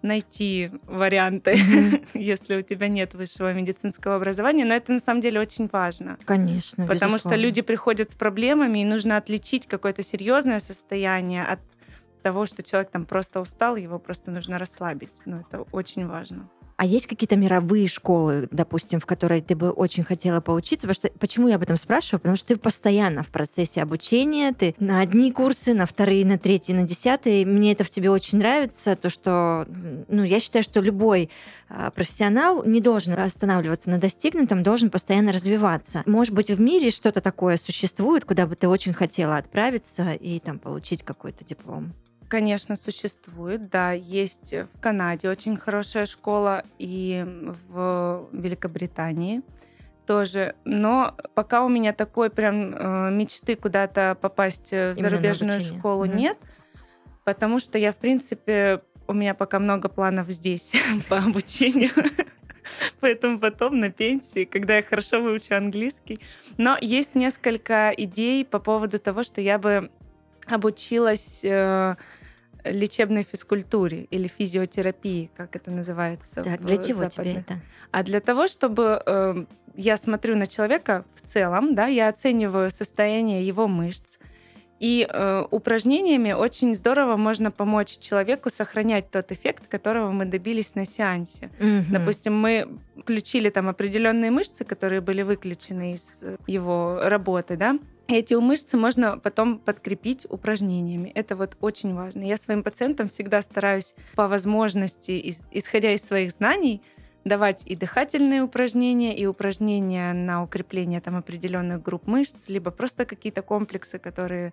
найти 0.01 0.71
варианты, 0.87 1.55
Мгм. 1.55 2.01
если 2.13 2.57
у 2.57 2.61
тебя 2.61 2.87
нет 2.87 3.13
высшего 3.13 3.53
медицинского 3.53 4.15
образования, 4.15 4.65
но 4.65 4.73
это 4.73 4.91
на 4.91 4.99
самом 4.99 5.21
деле 5.21 5.39
очень 5.39 5.69
важно. 5.71 6.17
Конечно, 6.25 6.87
Потому 6.87 7.17
что 7.17 7.29
безусловно. 7.29 7.41
люди 7.41 7.61
приходят 7.61 8.09
с 8.09 8.15
проблемами, 8.15 8.79
и 8.79 8.85
нужно 8.85 9.17
отличить 9.17 9.67
какое-то 9.67 10.03
серьезное 10.03 10.59
состояние 10.59 11.43
от 11.43 11.59
того, 12.23 12.45
что 12.45 12.63
человек 12.63 12.91
там 12.91 13.05
просто 13.05 13.41
устал, 13.41 13.75
его 13.75 13.97
просто 13.99 14.31
нужно 14.31 14.57
расслабить. 14.59 15.13
Ну, 15.25 15.41
это 15.41 15.61
очень 15.71 16.07
важно. 16.07 16.49
А 16.81 16.85
есть 16.85 17.05
какие-то 17.05 17.35
мировые 17.35 17.87
школы, 17.87 18.47
допустим, 18.49 18.99
в 18.99 19.05
которые 19.05 19.43
ты 19.43 19.55
бы 19.55 19.69
очень 19.69 20.03
хотела 20.03 20.41
поучиться? 20.41 20.87
Потому 20.87 20.95
что, 20.95 21.19
почему 21.19 21.47
я 21.47 21.57
об 21.57 21.61
этом 21.61 21.77
спрашиваю? 21.77 22.19
Потому 22.21 22.35
что 22.35 22.47
ты 22.47 22.55
постоянно 22.55 23.21
в 23.21 23.27
процессе 23.27 23.83
обучения, 23.83 24.51
ты 24.51 24.73
на 24.79 24.99
одни 24.99 25.31
курсы, 25.31 25.75
на 25.75 25.85
вторые, 25.85 26.25
на 26.25 26.39
третьи, 26.39 26.73
на 26.73 26.81
десятые. 26.81 27.45
Мне 27.45 27.73
это 27.73 27.83
в 27.83 27.91
тебе 27.91 28.09
очень 28.09 28.39
нравится, 28.39 28.95
то, 28.95 29.11
что, 29.11 29.67
ну, 30.07 30.23
я 30.23 30.39
считаю, 30.39 30.63
что 30.63 30.81
любой 30.81 31.29
а, 31.69 31.91
профессионал 31.91 32.63
не 32.65 32.81
должен 32.81 33.13
останавливаться 33.13 33.91
на 33.91 33.99
достигнутом, 33.99 34.63
должен 34.63 34.89
постоянно 34.89 35.31
развиваться. 35.31 36.01
Может 36.07 36.33
быть, 36.33 36.49
в 36.49 36.59
мире 36.59 36.89
что-то 36.89 37.21
такое 37.21 37.57
существует, 37.57 38.25
куда 38.25 38.47
бы 38.47 38.55
ты 38.55 38.67
очень 38.67 38.93
хотела 38.93 39.37
отправиться 39.37 40.13
и 40.13 40.39
там 40.39 40.57
получить 40.57 41.03
какой-то 41.03 41.45
диплом? 41.45 41.93
Конечно, 42.31 42.77
существует, 42.77 43.69
да. 43.69 43.91
Есть 43.91 44.53
в 44.53 44.79
Канаде 44.79 45.27
очень 45.29 45.57
хорошая 45.57 46.05
школа 46.05 46.63
и 46.79 47.25
в 47.67 48.29
Великобритании 48.31 49.41
тоже. 50.07 50.55
Но 50.63 51.13
пока 51.35 51.65
у 51.65 51.67
меня 51.67 51.91
такой 51.91 52.29
прям 52.29 52.73
э, 52.73 53.11
мечты 53.11 53.57
куда-то 53.57 54.17
попасть 54.21 54.71
в 54.71 54.73
Именно 54.73 54.95
на 54.95 55.09
зарубежную 55.09 55.55
обучение. 55.55 55.79
школу 55.79 56.05
Мгм. 56.05 56.15
нет, 56.15 56.37
потому 57.25 57.59
что 57.59 57.77
я, 57.77 57.91
в 57.91 57.97
принципе, 57.97 58.81
у 59.09 59.13
меня 59.13 59.33
пока 59.33 59.59
много 59.59 59.89
планов 59.89 60.27
здесь 60.29 60.71
по 61.09 61.17
обучению. 61.17 61.91
Поэтому 63.01 63.39
потом 63.39 63.77
на 63.81 63.91
пенсии, 63.91 64.45
когда 64.45 64.77
я 64.77 64.83
хорошо 64.83 65.21
выучу 65.21 65.53
английский. 65.53 66.21
Но 66.55 66.77
есть 66.79 67.13
несколько 67.13 67.93
идей 67.97 68.45
по 68.45 68.59
поводу 68.59 68.99
того, 68.99 69.23
что 69.23 69.41
я 69.41 69.59
бы 69.59 69.91
обучилась 70.47 71.41
э, 71.43 71.95
лечебной 72.63 73.23
физкультуре 73.23 74.07
или 74.11 74.27
физиотерапии, 74.27 75.29
как 75.35 75.55
это 75.55 75.71
называется. 75.71 76.43
Так, 76.43 76.61
для 76.61 76.77
чего 76.77 77.05
тебе 77.05 77.09
западных. 77.09 77.37
это? 77.37 77.61
А 77.91 78.03
для 78.03 78.19
того, 78.19 78.47
чтобы 78.47 79.01
э, 79.05 79.45
я 79.75 79.97
смотрю 79.97 80.35
на 80.35 80.47
человека 80.47 81.05
в 81.15 81.27
целом, 81.27 81.75
да, 81.75 81.87
я 81.87 82.07
оцениваю 82.07 82.71
состояние 82.71 83.45
его 83.45 83.67
мышц. 83.67 84.17
И 84.79 85.07
э, 85.07 85.45
упражнениями 85.51 86.31
очень 86.31 86.73
здорово 86.73 87.15
можно 87.15 87.51
помочь 87.51 87.99
человеку 87.99 88.49
сохранять 88.49 89.11
тот 89.11 89.31
эффект, 89.31 89.67
которого 89.67 90.11
мы 90.11 90.25
добились 90.25 90.73
на 90.73 90.87
сеансе. 90.87 91.51
Мгм. 91.59 91.85
Допустим, 91.91 92.35
мы 92.35 92.67
включили 92.99 93.51
там 93.51 93.69
определенные 93.69 94.31
мышцы, 94.31 94.65
которые 94.65 95.01
были 95.01 95.21
выключены 95.21 95.93
из 95.93 96.23
его 96.47 96.99
работы, 97.03 97.57
да. 97.57 97.77
Эти 98.13 98.33
мышцы 98.33 98.75
можно 98.75 99.17
потом 99.17 99.57
подкрепить 99.57 100.27
упражнениями. 100.29 101.13
Это 101.15 101.37
вот 101.37 101.55
очень 101.61 101.93
важно. 101.93 102.23
Я 102.23 102.35
своим 102.35 102.61
пациентам 102.61 103.07
всегда 103.07 103.41
стараюсь 103.41 103.95
по 104.15 104.27
возможности, 104.27 105.33
исходя 105.51 105.93
из 105.93 106.01
своих 106.01 106.31
знаний, 106.31 106.81
давать 107.23 107.63
и 107.65 107.73
дыхательные 107.73 108.41
упражнения, 108.41 109.15
и 109.15 109.25
упражнения 109.25 110.11
на 110.11 110.43
укрепление 110.43 110.99
там 110.99 111.15
определенных 111.15 111.81
групп 111.81 112.05
мышц, 112.05 112.49
либо 112.49 112.69
просто 112.69 113.05
какие-то 113.05 113.43
комплексы, 113.43 113.97
которые 113.97 114.51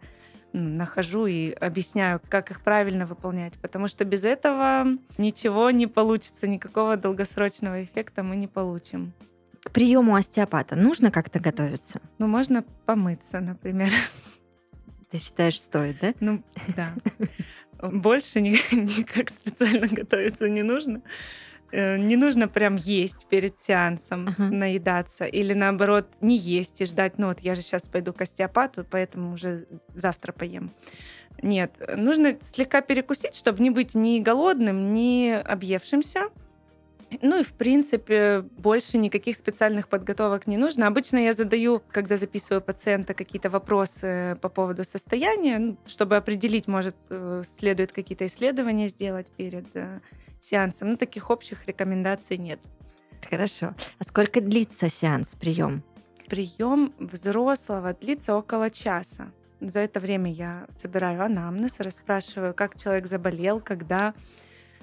м, 0.53 0.77
нахожу 0.77 1.27
и 1.27 1.51
объясняю, 1.51 2.21
как 2.29 2.53
их 2.53 2.63
правильно 2.63 3.07
выполнять. 3.07 3.55
Потому 3.55 3.89
что 3.89 4.05
без 4.05 4.23
этого 4.23 4.87
ничего 5.17 5.73
не 5.73 5.89
получится, 5.89 6.47
никакого 6.47 6.97
долгосрочного 6.97 7.83
эффекта 7.83 8.23
мы 8.23 8.37
не 8.37 8.47
получим. 8.47 9.15
К 9.69 9.71
приему 9.71 10.15
остеопата 10.15 10.77
нужно 10.77 11.11
как-то 11.11 11.41
готовиться? 11.41 12.01
Ну, 12.17 12.27
можно 12.27 12.65
помыться, 12.87 13.41
например. 13.41 13.91
Ты 15.11 15.19
считаешь, 15.19 15.61
стоит, 15.61 15.97
да? 16.01 16.15
Ну, 16.21 16.43
да. 16.75 16.95
Больше 17.83 18.41
ни- 18.41 18.75
никак 18.99 19.29
специально 19.29 19.87
готовиться 19.87 20.49
не 20.49 20.63
нужно. 20.63 21.03
Э, 21.71 21.99
Не 21.99 22.17
нужно 22.17 22.49
прям 22.49 22.77
есть 22.77 23.27
перед 23.27 23.61
сеансом, 23.61 24.29
Ага. 24.29 24.45
наедаться. 24.49 25.27
Или 25.27 25.53
наоборот, 25.53 26.07
не 26.23 26.39
есть 26.39 26.81
и 26.81 26.87
ждать, 26.87 27.19
ну 27.19 27.27
вот 27.27 27.41
я 27.41 27.55
же 27.55 27.61
сейчас 27.61 27.89
пойду 27.89 28.15
к 28.15 28.23
остеопату, 28.23 28.87
поэтому 28.91 29.35
уже 29.35 29.67
завтра 29.95 30.33
поем. 30.33 30.71
Нет, 31.43 31.73
нужно 31.95 32.39
слегка 32.41 32.81
перекусить, 32.81 33.35
чтобы 33.35 33.63
не 33.63 33.69
быть 33.69 33.95
ни 33.95 34.19
голодным, 34.21 34.95
ни 34.95 35.29
объевшимся. 35.29 36.29
Ну 37.23 37.41
и, 37.41 37.43
в 37.43 37.55
принципе, 37.55 38.43
больше 38.59 38.99
никаких 38.99 39.37
специальных 39.37 39.89
подготовок 39.89 40.47
не 40.47 40.57
нужно. 40.57 40.87
Обычно 40.87 41.19
я 41.19 41.33
задаю, 41.33 41.83
когда 41.91 42.17
записываю 42.17 42.61
пациента, 42.61 43.15
какие-то 43.15 43.49
вопросы 43.51 44.37
по 44.43 44.49
поводу 44.49 44.85
состояния, 44.85 45.59
ну, 45.59 45.79
чтобы 45.87 46.17
определить, 46.17 46.69
может, 46.69 46.97
э, 47.09 47.43
следует 47.47 47.93
какие-то 47.93 48.27
исследования 48.27 48.89
сделать 48.89 49.31
перед 49.37 49.67
э, 49.75 50.01
сеансом. 50.41 50.91
Ну, 50.91 50.97
таких 50.97 51.31
общих 51.31 51.67
рекомендаций 51.67 52.37
нет. 52.37 52.61
Хорошо. 53.29 53.75
А 53.99 54.05
сколько 54.05 54.41
длится 54.41 54.89
сеанс, 54.89 55.35
прием? 55.35 55.83
Прием 56.29 56.93
взрослого 56.99 57.95
длится 57.95 58.37
около 58.37 58.71
часа. 58.71 59.33
За 59.61 59.81
это 59.81 59.99
время 59.99 60.33
я 60.33 60.67
собираю 60.77 61.23
анамнез, 61.23 61.81
расспрашиваю, 61.81 62.55
как 62.55 62.77
человек 62.77 63.07
заболел, 63.07 63.61
когда 63.61 64.15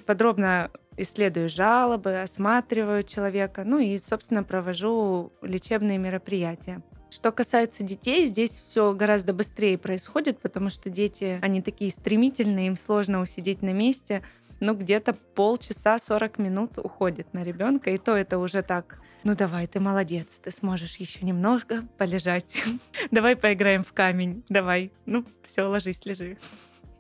подробно 0.05 0.70
исследую 0.97 1.49
жалобы, 1.49 2.21
осматриваю 2.21 3.03
человека, 3.03 3.63
ну 3.65 3.79
и, 3.79 3.97
собственно, 3.97 4.43
провожу 4.43 5.31
лечебные 5.41 5.97
мероприятия. 5.97 6.81
Что 7.09 7.31
касается 7.31 7.83
детей, 7.83 8.25
здесь 8.25 8.51
все 8.51 8.93
гораздо 8.93 9.33
быстрее 9.33 9.77
происходит, 9.77 10.39
потому 10.39 10.69
что 10.69 10.89
дети, 10.89 11.39
они 11.41 11.61
такие 11.61 11.91
стремительные, 11.91 12.67
им 12.67 12.77
сложно 12.77 13.21
усидеть 13.21 13.61
на 13.61 13.71
месте. 13.71 14.21
Ну, 14.59 14.73
где-то 14.73 15.13
полчаса, 15.13 15.97
40 15.99 16.39
минут 16.39 16.77
уходит 16.77 17.33
на 17.33 17.43
ребенка, 17.43 17.91
и 17.91 17.97
то 17.97 18.15
это 18.15 18.37
уже 18.37 18.63
так. 18.63 18.99
Ну 19.23 19.35
давай, 19.35 19.65
ты 19.65 19.79
молодец, 19.79 20.39
ты 20.43 20.51
сможешь 20.51 20.97
еще 20.97 21.25
немного 21.25 21.83
полежать. 21.97 22.63
Давай 23.11 23.35
поиграем 23.35 23.83
в 23.83 23.91
камень, 23.91 24.43
давай. 24.49 24.91
Ну, 25.07 25.25
все, 25.41 25.63
ложись, 25.63 26.05
лежи. 26.05 26.37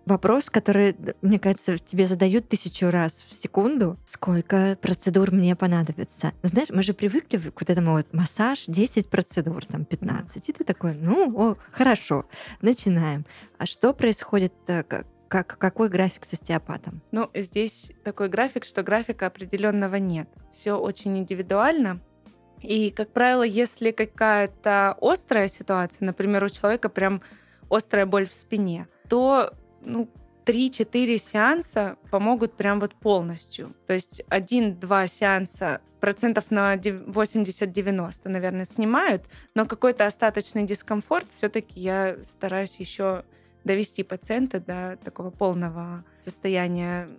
Вопрос, 0.05 0.51
который, 0.51 0.95
мне 1.23 1.39
кажется, 1.39 1.79
тебе 1.79 2.05
задают 2.05 2.47
тысячу 2.47 2.91
раз 2.91 3.25
в 3.27 3.33
секунду. 3.33 3.97
Сколько 4.05 4.77
процедур 4.79 5.31
мне 5.31 5.55
понадобится? 5.55 6.31
Ну, 6.43 6.49
знаешь, 6.49 6.69
мы 6.69 6.83
же 6.83 6.93
привыкли 6.93 7.37
к 7.37 7.59
вот 7.59 7.69
этому 7.69 7.93
вот 7.93 8.13
массаж, 8.13 8.65
10 8.67 9.09
процедур, 9.09 9.65
там 9.65 9.83
15. 9.83 10.49
И 10.49 10.53
ты 10.53 10.63
такой, 10.63 10.93
ну, 10.93 11.33
о, 11.35 11.57
хорошо, 11.71 12.25
начинаем. 12.61 13.25
А 13.57 13.65
что 13.65 13.93
происходит, 13.93 14.53
э, 14.67 14.83
как, 14.83 15.07
как, 15.27 15.57
какой 15.57 15.89
график 15.89 16.23
с 16.23 16.33
остеопатом? 16.33 17.01
Ну, 17.11 17.31
здесь 17.33 17.91
такой 18.03 18.29
график, 18.29 18.63
что 18.63 18.83
графика 18.83 19.25
определенного 19.25 19.95
нет. 19.95 20.29
Все 20.53 20.73
очень 20.73 21.17
индивидуально. 21.17 21.99
И, 22.61 22.91
как 22.91 23.09
правило, 23.09 23.43
если 23.43 23.89
какая-то 23.89 24.97
острая 25.01 25.47
ситуация, 25.47 26.05
например, 26.05 26.43
у 26.43 26.49
человека 26.49 26.89
прям 26.89 27.23
острая 27.71 28.05
боль 28.05 28.27
в 28.27 28.35
спине, 28.35 28.87
то 29.09 29.53
ну, 29.85 30.09
3-4 30.45 31.17
сеанса 31.17 31.97
помогут 32.11 32.53
прям 32.53 32.79
вот 32.79 32.93
полностью. 32.93 33.71
То 33.87 33.93
есть 33.93 34.21
один-два 34.29 35.07
сеанса 35.07 35.81
процентов 35.99 36.51
на 36.51 36.75
80-90, 36.75 38.29
наверное, 38.29 38.65
снимают, 38.65 39.23
но 39.55 39.65
какой-то 39.65 40.05
остаточный 40.05 40.63
дискомфорт 40.63 41.25
все-таки 41.35 41.79
я 41.79 42.17
стараюсь 42.23 42.75
еще 42.77 43.23
довести 43.63 44.03
пациента 44.03 44.59
до 44.59 44.97
такого 45.03 45.31
полного 45.31 46.05
состояния 46.19 47.09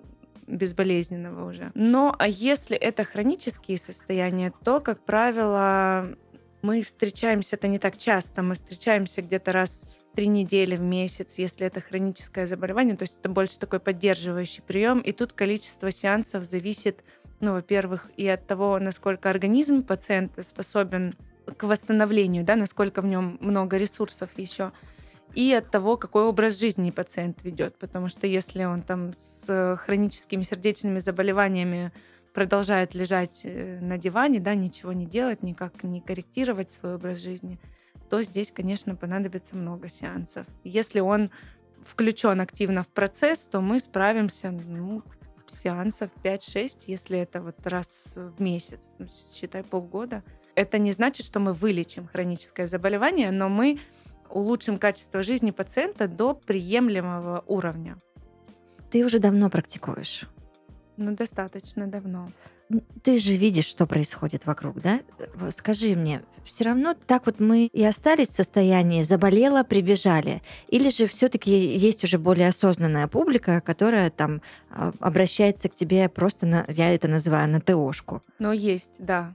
безболезненного 0.47 1.49
уже. 1.49 1.73
Но 1.75 2.15
а 2.17 2.29
если 2.29 2.77
это 2.77 3.03
хронические 3.03 3.79
состояния, 3.79 4.53
то, 4.63 4.79
как 4.79 5.05
правило, 5.05 6.15
мы 6.63 6.83
встречаемся, 6.83 7.57
это 7.57 7.67
не 7.67 7.81
так 7.81 7.97
часто, 7.97 8.43
мы 8.43 8.55
встречаемся 8.55 9.23
где-то 9.23 9.51
раз 9.51 9.99
три 10.17 10.29
недели 10.29 10.77
в 10.77 10.81
месяц, 10.81 11.35
если 11.37 11.67
это 11.67 11.83
хроническое 11.83 12.47
заболевание, 12.47 12.97
то 12.97 13.03
есть 13.03 13.19
это 13.21 13.29
больше 13.29 13.59
такой 13.59 13.81
поддерживающий 13.81 14.63
прием, 14.63 15.01
и 15.01 15.13
тут 15.13 15.35
количество 15.35 15.93
сеансов 15.93 16.45
зависит, 16.45 17.05
ну, 17.41 17.53
во-первых, 17.53 18.11
и 18.17 18.27
от 18.27 18.47
того, 18.47 18.79
насколько 18.79 19.29
организм 19.29 19.83
пациента 19.83 20.43
способен 20.43 21.15
к 21.57 21.65
восстановлению, 21.65 22.45
да, 22.45 22.57
насколько 22.57 23.03
в 23.03 23.07
нем 23.07 23.37
много 23.41 23.77
ресурсов 23.77 24.31
еще, 24.39 24.73
и 25.35 25.53
от 25.53 25.71
того, 25.71 25.99
какой 25.99 26.25
образ 26.25 26.59
жизни 26.59 26.91
пациент 26.91 27.45
ведет. 27.45 27.77
Потому 27.79 28.09
что 28.09 28.27
если 28.27 28.65
он 28.65 28.81
там 28.81 29.13
с 29.15 29.77
хроническими 29.77 30.43
сердечными 30.43 30.99
заболеваниями 30.99 31.93
продолжает 32.33 32.95
лежать 32.95 33.43
э, 33.45 33.79
на 33.81 33.99
диване, 33.99 34.41
да, 34.41 34.55
ничего 34.55 34.93
не 34.93 35.05
делать, 35.05 35.43
никак 35.43 35.85
не 35.85 36.01
корректировать 36.01 36.71
свой 36.71 36.95
образ 36.95 37.19
жизни, 37.19 37.59
то 38.09 38.23
здесь, 38.23 38.53
конечно, 38.53 38.97
понадобится 38.97 39.57
много 39.57 39.89
сеансов. 39.89 40.47
Если 40.65 41.01
он 41.01 41.31
включен 41.85 42.41
активно 42.41 42.83
в 42.83 42.89
процесс, 42.89 43.41
то 43.41 43.61
мы 43.61 43.79
справимся 43.79 44.51
ну, 44.51 45.03
сеансов 45.49 46.11
5-6, 46.23 46.85
если 46.87 47.19
это 47.19 47.41
вот 47.41 47.67
раз 47.67 48.13
в 48.17 48.41
месяц, 48.41 48.95
ну, 48.99 49.07
считай 49.33 49.63
полгода. 49.63 50.23
Это 50.55 50.79
не 50.79 50.93
значит, 50.93 51.27
что 51.27 51.39
мы 51.39 51.53
вылечим 51.53 52.09
хроническое 52.09 52.67
заболевание, 52.67 53.31
но 53.31 53.49
мы 53.49 53.81
улучшим 54.31 54.79
качество 54.79 55.23
жизни 55.23 55.51
пациента 55.51 56.09
до 56.09 56.35
приемлемого 56.35 57.45
уровня. 57.47 57.99
Ты 58.91 59.05
уже 59.05 59.19
давно 59.19 59.51
практикуешь? 59.51 60.27
Ну, 60.97 61.15
достаточно 61.15 61.87
давно. 61.87 62.27
Ты 63.03 63.19
же 63.19 63.35
видишь, 63.35 63.67
что 63.67 63.87
происходит 63.87 64.47
вокруг, 64.47 64.81
да? 64.81 65.01
Скажи 65.51 65.95
мне, 65.95 66.23
все 66.45 66.65
равно 66.65 66.95
так 67.07 67.27
вот 67.27 67.39
мы 67.39 67.67
и 67.67 67.85
остались 67.85 68.29
в 68.29 68.35
состоянии 68.35 69.03
заболела, 69.03 69.63
прибежали, 69.63 70.43
или 70.69 70.91
же 70.91 71.07
все-таки 71.07 71.51
есть 71.51 72.03
уже 72.03 72.19
более 72.19 72.49
осознанная 72.49 73.07
публика, 73.07 73.61
которая 73.61 74.11
там 74.11 74.43
а, 74.71 74.93
обращается 75.01 75.69
к 75.69 75.75
тебе 75.75 76.09
просто 76.09 76.47
на, 76.47 76.65
я 76.69 76.93
это 76.93 77.09
называю, 77.09 77.49
на 77.49 77.61
ТОшку? 77.61 78.23
Ну, 78.39 78.53
есть, 78.53 78.97
да 78.99 79.33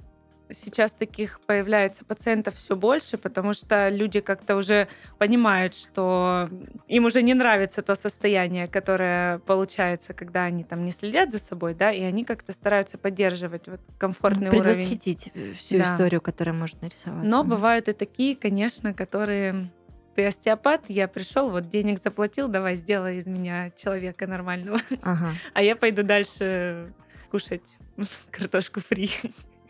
сейчас 0.53 0.91
таких 0.91 1.39
появляется 1.41 2.05
пациентов 2.05 2.55
все 2.55 2.75
больше, 2.75 3.17
потому 3.17 3.53
что 3.53 3.89
люди 3.89 4.19
как-то 4.19 4.55
уже 4.55 4.87
понимают, 5.17 5.75
что 5.75 6.49
им 6.87 7.05
уже 7.05 7.21
не 7.21 7.33
нравится 7.33 7.81
то 7.81 7.95
состояние, 7.95 8.67
которое 8.67 9.39
получается, 9.39 10.13
когда 10.13 10.45
они 10.45 10.63
там 10.63 10.85
не 10.85 10.91
следят 10.91 11.31
за 11.31 11.39
собой, 11.39 11.73
да, 11.73 11.91
и 11.91 12.01
они 12.01 12.23
как-то 12.23 12.51
стараются 12.51 12.97
поддерживать 12.97 13.67
вот 13.67 13.81
комфортный 13.97 14.49
Предвосхитить 14.49 15.31
уровень. 15.33 15.33
Предвосхитить 15.33 15.59
всю 15.59 15.77
да. 15.79 15.93
историю, 15.93 16.21
которая 16.21 16.55
может 16.55 16.81
нарисоваться. 16.81 17.29
Но 17.29 17.43
бывают 17.43 17.87
и 17.87 17.93
такие, 17.93 18.35
конечно, 18.35 18.93
которые 18.93 19.69
ты 20.15 20.25
остеопат, 20.25 20.85
я 20.87 21.07
пришел, 21.07 21.49
вот 21.49 21.69
денег 21.69 21.99
заплатил, 21.99 22.47
давай 22.47 22.75
сделай 22.75 23.17
из 23.17 23.27
меня 23.27 23.71
человека 23.71 24.27
нормального. 24.27 24.79
Ага. 25.01 25.29
А 25.53 25.61
я 25.61 25.75
пойду 25.75 26.03
дальше 26.03 26.93
кушать 27.29 27.77
картошку 28.31 28.81
фри 28.81 29.09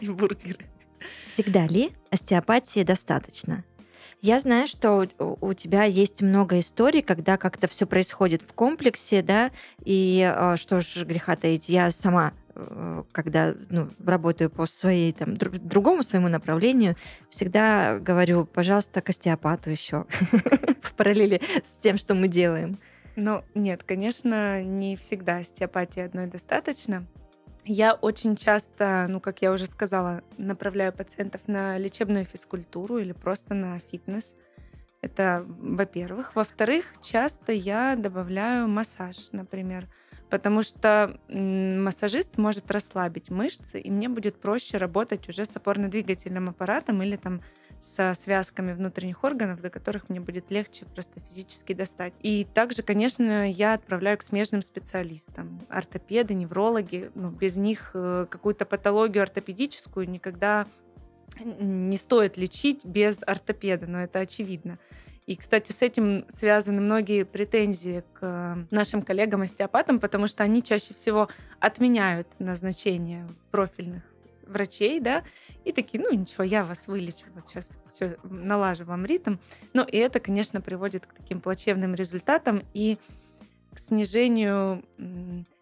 и 0.01 0.09
бургеры. 0.09 0.65
Всегда 1.23 1.65
ли 1.67 1.91
остеопатии 2.09 2.83
достаточно? 2.83 3.63
Я 4.21 4.39
знаю, 4.39 4.67
что 4.67 5.07
у 5.17 5.53
тебя 5.55 5.83
есть 5.83 6.21
много 6.21 6.59
историй, 6.59 7.01
когда 7.01 7.37
как-то 7.37 7.67
все 7.67 7.87
происходит 7.87 8.43
в 8.43 8.53
комплексе, 8.53 9.23
да, 9.23 9.49
и 9.83 10.21
а, 10.23 10.57
что 10.57 10.79
ж 10.79 11.05
греха 11.05 11.35
таить, 11.35 11.69
я 11.69 11.89
сама 11.89 12.33
э, 12.53 13.03
когда 13.11 13.55
ну, 13.69 13.89
работаю 14.05 14.51
по 14.51 14.67
своей 14.67 15.11
там 15.11 15.35
другому 15.37 16.03
своему 16.03 16.27
направлению, 16.27 16.95
всегда 17.31 17.97
говорю, 17.97 18.45
пожалуйста, 18.45 19.01
к 19.01 19.09
остеопату 19.09 19.71
еще 19.71 20.05
в 20.83 20.93
параллели 20.93 21.41
с 21.63 21.77
тем, 21.77 21.97
что 21.97 22.13
мы 22.13 22.27
делаем. 22.27 22.77
Ну, 23.15 23.43
нет, 23.55 23.83
конечно, 23.83 24.61
не 24.61 24.97
всегда 24.97 25.37
остеопатии 25.37 25.99
одной 25.99 26.27
достаточно. 26.27 27.07
Я 27.65 27.93
очень 27.93 28.35
часто, 28.35 29.05
ну, 29.07 29.19
как 29.19 29.41
я 29.41 29.51
уже 29.51 29.65
сказала, 29.67 30.23
направляю 30.37 30.91
пациентов 30.91 31.41
на 31.47 31.77
лечебную 31.77 32.25
физкультуру 32.25 32.97
или 32.97 33.11
просто 33.11 33.53
на 33.53 33.77
фитнес. 33.79 34.35
Это, 35.01 35.45
во-первых. 35.47 36.35
Во-вторых, 36.35 36.93
часто 37.01 37.51
я 37.51 37.95
добавляю 37.95 38.67
массаж, 38.67 39.29
например, 39.31 39.87
потому 40.29 40.63
что 40.63 41.19
массажист 41.29 42.37
может 42.37 42.69
расслабить 42.71 43.29
мышцы, 43.29 43.79
и 43.79 43.91
мне 43.91 44.09
будет 44.09 44.39
проще 44.39 44.77
работать 44.77 45.29
уже 45.29 45.45
с 45.45 45.55
опорно-двигательным 45.55 46.49
аппаратом 46.49 47.01
или 47.03 47.15
там 47.15 47.41
со 47.81 48.13
связками 48.13 48.73
внутренних 48.73 49.23
органов, 49.23 49.61
до 49.61 49.69
которых 49.69 50.09
мне 50.09 50.19
будет 50.19 50.51
легче 50.51 50.85
просто 50.85 51.19
физически 51.29 51.73
достать. 51.73 52.13
И 52.21 52.45
также, 52.53 52.83
конечно, 52.83 53.49
я 53.51 53.73
отправляю 53.73 54.17
к 54.17 54.23
смежным 54.23 54.61
специалистам. 54.61 55.59
Ортопеды, 55.69 56.33
неврологи. 56.33 57.11
Ну, 57.15 57.31
без 57.31 57.55
них 57.55 57.91
э, 57.93 58.27
какую-то 58.29 58.65
патологию 58.65 59.23
ортопедическую 59.23 60.09
никогда 60.09 60.67
не 61.39 61.97
стоит 61.97 62.37
лечить 62.37 62.85
без 62.85 63.23
ортопеда, 63.25 63.87
но 63.87 64.03
это 64.03 64.19
очевидно. 64.19 64.77
И, 65.25 65.35
кстати, 65.35 65.71
с 65.71 65.81
этим 65.81 66.25
связаны 66.29 66.81
многие 66.81 67.23
претензии 67.23 68.03
к 68.13 68.67
нашим 68.69 69.01
коллегам-остеопатам, 69.01 69.99
потому 69.99 70.27
что 70.27 70.43
они 70.43 70.61
чаще 70.61 70.93
всего 70.93 71.29
отменяют 71.59 72.27
назначение 72.39 73.27
профильных 73.49 74.10
врачей, 74.51 74.99
да, 74.99 75.23
и 75.65 75.71
такие, 75.71 76.03
ну 76.03 76.13
ничего, 76.13 76.43
я 76.43 76.63
вас 76.63 76.87
вылечу, 76.87 77.25
вот 77.33 77.49
сейчас 77.49 77.79
все 77.93 78.17
налажу 78.23 78.85
вам 78.85 79.05
ритм. 79.05 79.37
Ну 79.73 79.83
и 79.83 79.97
это, 79.97 80.19
конечно, 80.19 80.61
приводит 80.61 81.05
к 81.05 81.13
таким 81.13 81.41
плачевным 81.41 81.95
результатам 81.95 82.63
и 82.73 82.97
к 83.73 83.79
снижению 83.79 84.83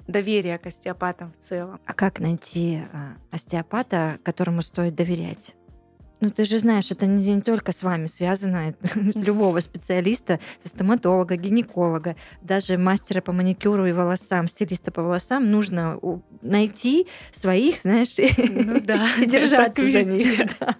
доверия 0.08 0.58
к 0.58 0.66
остеопатам 0.66 1.32
в 1.32 1.38
целом. 1.38 1.80
А 1.86 1.94
как 1.94 2.20
найти 2.20 2.82
а, 2.92 3.14
остеопата, 3.32 4.18
которому 4.24 4.62
стоит 4.62 4.96
доверять? 4.96 5.56
Ну, 6.22 6.32
ты 6.32 6.44
же 6.44 6.60
знаешь, 6.60 6.92
это 6.92 7.06
не, 7.06 7.36
не 7.36 7.42
только 7.42 7.72
с 7.72 7.82
вами 7.82 8.08
связано, 8.08 8.70
это 8.82 8.88
с 8.88 9.16
любого 9.16 9.60
специалиста, 9.60 10.40
со 10.62 10.70
стоматолога, 10.70 11.38
гинеколога, 11.38 12.16
даже 12.42 12.78
мастера 12.78 13.22
по 13.22 13.32
маникюру 13.32 13.86
и 13.86 13.92
волосам, 13.92 14.48
стилиста 14.48 14.92
по 14.92 15.02
волосам, 15.02 15.50
нужно 15.50 16.00
найти 16.42 17.08
своих, 17.32 17.80
знаешь, 17.80 18.16
ну, 18.38 18.82
да, 18.82 19.08
и 19.20 19.26
держаться 19.26 19.92
за 19.92 20.04
них. 20.04 20.58
Да. 20.60 20.76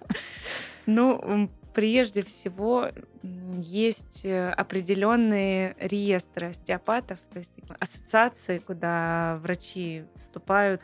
Ну, 0.86 1.50
прежде 1.72 2.22
всего 2.22 2.88
есть 3.22 4.24
э, 4.24 4.50
определенные 4.50 5.76
реестры 5.78 6.48
остеопатов, 6.48 7.18
то 7.32 7.38
есть 7.38 7.52
ассоциации, 7.78 8.58
куда 8.58 9.38
врачи 9.42 10.04
вступают 10.16 10.80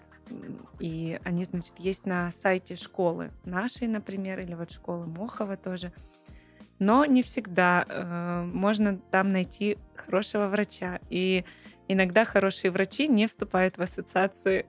и 0.79 1.19
они, 1.25 1.45
значит, 1.45 1.75
есть 1.79 2.07
на 2.07 2.31
сайте 2.31 2.77
школы 2.77 3.31
нашей, 3.45 3.89
например, 3.89 4.41
или 4.41 4.55
вот 4.55 4.71
школы 4.71 5.07
Мохова 5.07 5.57
тоже. 5.57 5.93
Но 6.79 7.05
не 7.07 7.23
всегда 7.23 7.87
э, 7.89 8.43
можно 8.53 8.99
там 9.11 9.33
найти 9.33 9.79
хорошего 9.95 10.49
врача. 10.49 11.01
И 11.09 11.45
иногда 11.89 12.25
хорошие 12.25 12.71
врачи 12.71 13.09
не 13.09 13.27
вступают 13.27 13.79
в 13.79 13.83
ассоциации. 13.83 14.67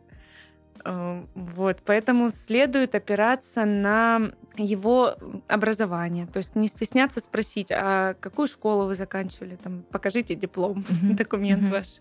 Э, 0.85 1.25
вот, 1.35 1.81
поэтому 1.85 2.29
следует 2.29 2.95
опираться 2.95 3.65
на 3.65 4.31
его 4.55 5.17
образование. 5.47 6.27
То 6.27 6.37
есть 6.37 6.55
не 6.55 6.67
стесняться 6.67 7.19
спросить, 7.19 7.71
а 7.71 8.13
какую 8.13 8.47
школу 8.47 8.85
вы 8.85 8.95
заканчивали? 8.95 9.57
Там, 9.61 9.83
покажите 9.91 10.35
диплом, 10.35 10.85
документ 11.01 11.69
ваш. 11.69 11.99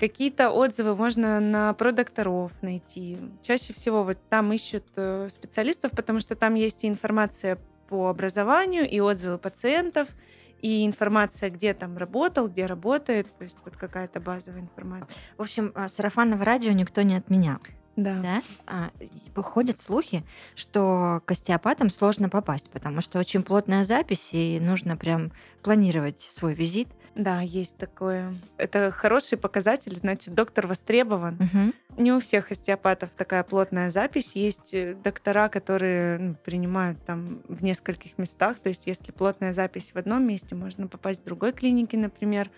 Какие-то 0.00 0.50
отзывы 0.50 0.96
можно 0.96 1.40
на 1.40 1.74
про 1.74 1.92
докторов 1.92 2.52
найти. 2.62 3.18
Чаще 3.42 3.74
всего 3.74 4.02
вот 4.02 4.16
там 4.30 4.50
ищут 4.50 4.86
э, 4.96 5.28
специалистов, 5.30 5.92
потому 5.92 6.20
что 6.20 6.34
там 6.34 6.54
есть 6.54 6.84
и 6.84 6.88
информация 6.88 7.58
по 7.88 8.08
образованию, 8.08 8.88
и 8.88 8.98
отзывы 8.98 9.36
пациентов, 9.36 10.08
и 10.62 10.86
информация, 10.86 11.50
где 11.50 11.74
там 11.74 11.98
работал, 11.98 12.48
где 12.48 12.64
работает, 12.64 13.26
то 13.36 13.44
есть 13.44 13.56
вот 13.62 13.76
какая-то 13.76 14.20
базовая 14.20 14.60
информация. 14.60 15.08
В 15.36 15.42
общем, 15.42 15.72
а, 15.74 15.86
сарафанного 15.86 16.44
радио 16.46 16.72
никто 16.72 17.02
не 17.02 17.16
отменял. 17.16 17.58
Да. 17.96 18.20
да? 18.20 18.42
А, 18.66 18.90
ходят 19.42 19.78
слухи, 19.78 20.24
что 20.54 21.20
к 21.26 21.32
остеопатам 21.32 21.90
сложно 21.90 22.30
попасть, 22.30 22.70
потому 22.70 23.02
что 23.02 23.18
очень 23.18 23.42
плотная 23.42 23.84
запись, 23.84 24.30
и 24.32 24.58
нужно 24.60 24.96
прям 24.96 25.32
планировать 25.62 26.20
свой 26.20 26.54
визит. 26.54 26.88
Да, 27.16 27.40
есть 27.40 27.76
такое. 27.76 28.34
Это 28.56 28.90
хороший 28.90 29.36
показатель, 29.36 29.96
значит, 29.96 30.34
доктор 30.34 30.66
востребован. 30.66 31.34
Угу. 31.34 32.02
Не 32.02 32.12
у 32.12 32.20
всех 32.20 32.50
остеопатов 32.50 33.10
такая 33.16 33.42
плотная 33.42 33.90
запись. 33.90 34.32
Есть 34.36 34.72
э, 34.74 34.94
доктора, 34.94 35.48
которые 35.48 36.18
ну, 36.18 36.34
принимают 36.34 37.04
там 37.04 37.42
в 37.48 37.64
нескольких 37.64 38.16
местах. 38.16 38.58
То 38.60 38.68
есть, 38.68 38.82
если 38.86 39.10
плотная 39.10 39.52
запись 39.52 39.92
в 39.92 39.96
одном 39.96 40.26
месте, 40.26 40.54
можно 40.54 40.86
попасть 40.86 41.22
в 41.22 41.24
другой 41.24 41.52
клинике, 41.52 41.98
например. 41.98 42.48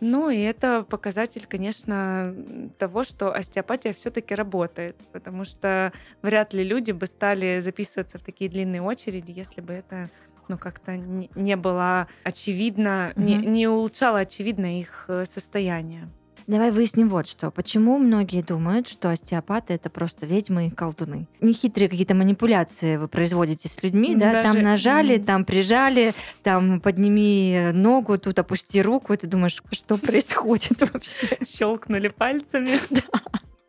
Ну, 0.00 0.28
и 0.28 0.38
это 0.40 0.82
показатель, 0.82 1.46
конечно, 1.46 2.34
того, 2.78 3.04
что 3.04 3.32
остеопатия 3.32 3.92
все-таки 3.92 4.34
работает, 4.34 4.96
потому 5.12 5.44
что 5.44 5.92
вряд 6.20 6.52
ли 6.52 6.64
люди 6.64 6.92
бы 6.92 7.06
стали 7.06 7.60
записываться 7.60 8.18
в 8.18 8.22
такие 8.22 8.50
длинные 8.50 8.82
очереди, 8.82 9.30
если 9.30 9.60
бы 9.60 9.72
это 9.72 10.10
ну, 10.48 10.58
как-то 10.58 10.96
не 10.96 11.56
было 11.56 12.08
очевидно, 12.24 13.12
угу. 13.14 13.24
не, 13.24 13.36
не 13.36 13.68
улучшало 13.68 14.20
очевидно 14.20 14.80
их 14.80 15.04
э, 15.08 15.24
состояние. 15.24 16.08
Давай 16.46 16.70
выясним 16.70 17.08
вот 17.08 17.26
что. 17.26 17.50
Почему 17.50 17.98
многие 17.98 18.40
думают, 18.40 18.86
что 18.86 19.10
остеопаты 19.10 19.74
это 19.74 19.90
просто 19.90 20.26
ведьмы 20.26 20.68
и 20.68 20.70
колдуны? 20.70 21.26
Нехитрые 21.40 21.88
какие-то 21.88 22.14
манипуляции 22.14 22.96
вы 22.96 23.08
производите 23.08 23.68
с 23.68 23.82
людьми, 23.82 24.14
да? 24.14 24.30
Даже... 24.30 24.52
Там 24.52 24.62
нажали, 24.62 25.18
там 25.18 25.44
прижали, 25.44 26.14
там 26.44 26.80
подними 26.80 27.70
ногу, 27.72 28.16
тут 28.16 28.38
опусти 28.38 28.80
руку, 28.80 29.12
и 29.12 29.16
ты 29.16 29.26
думаешь, 29.26 29.60
что 29.72 29.96
происходит 29.98 30.80
вообще? 30.92 31.36
Щелкнули 31.44 32.08
пальцами. 32.08 32.70
Да. 32.90 33.20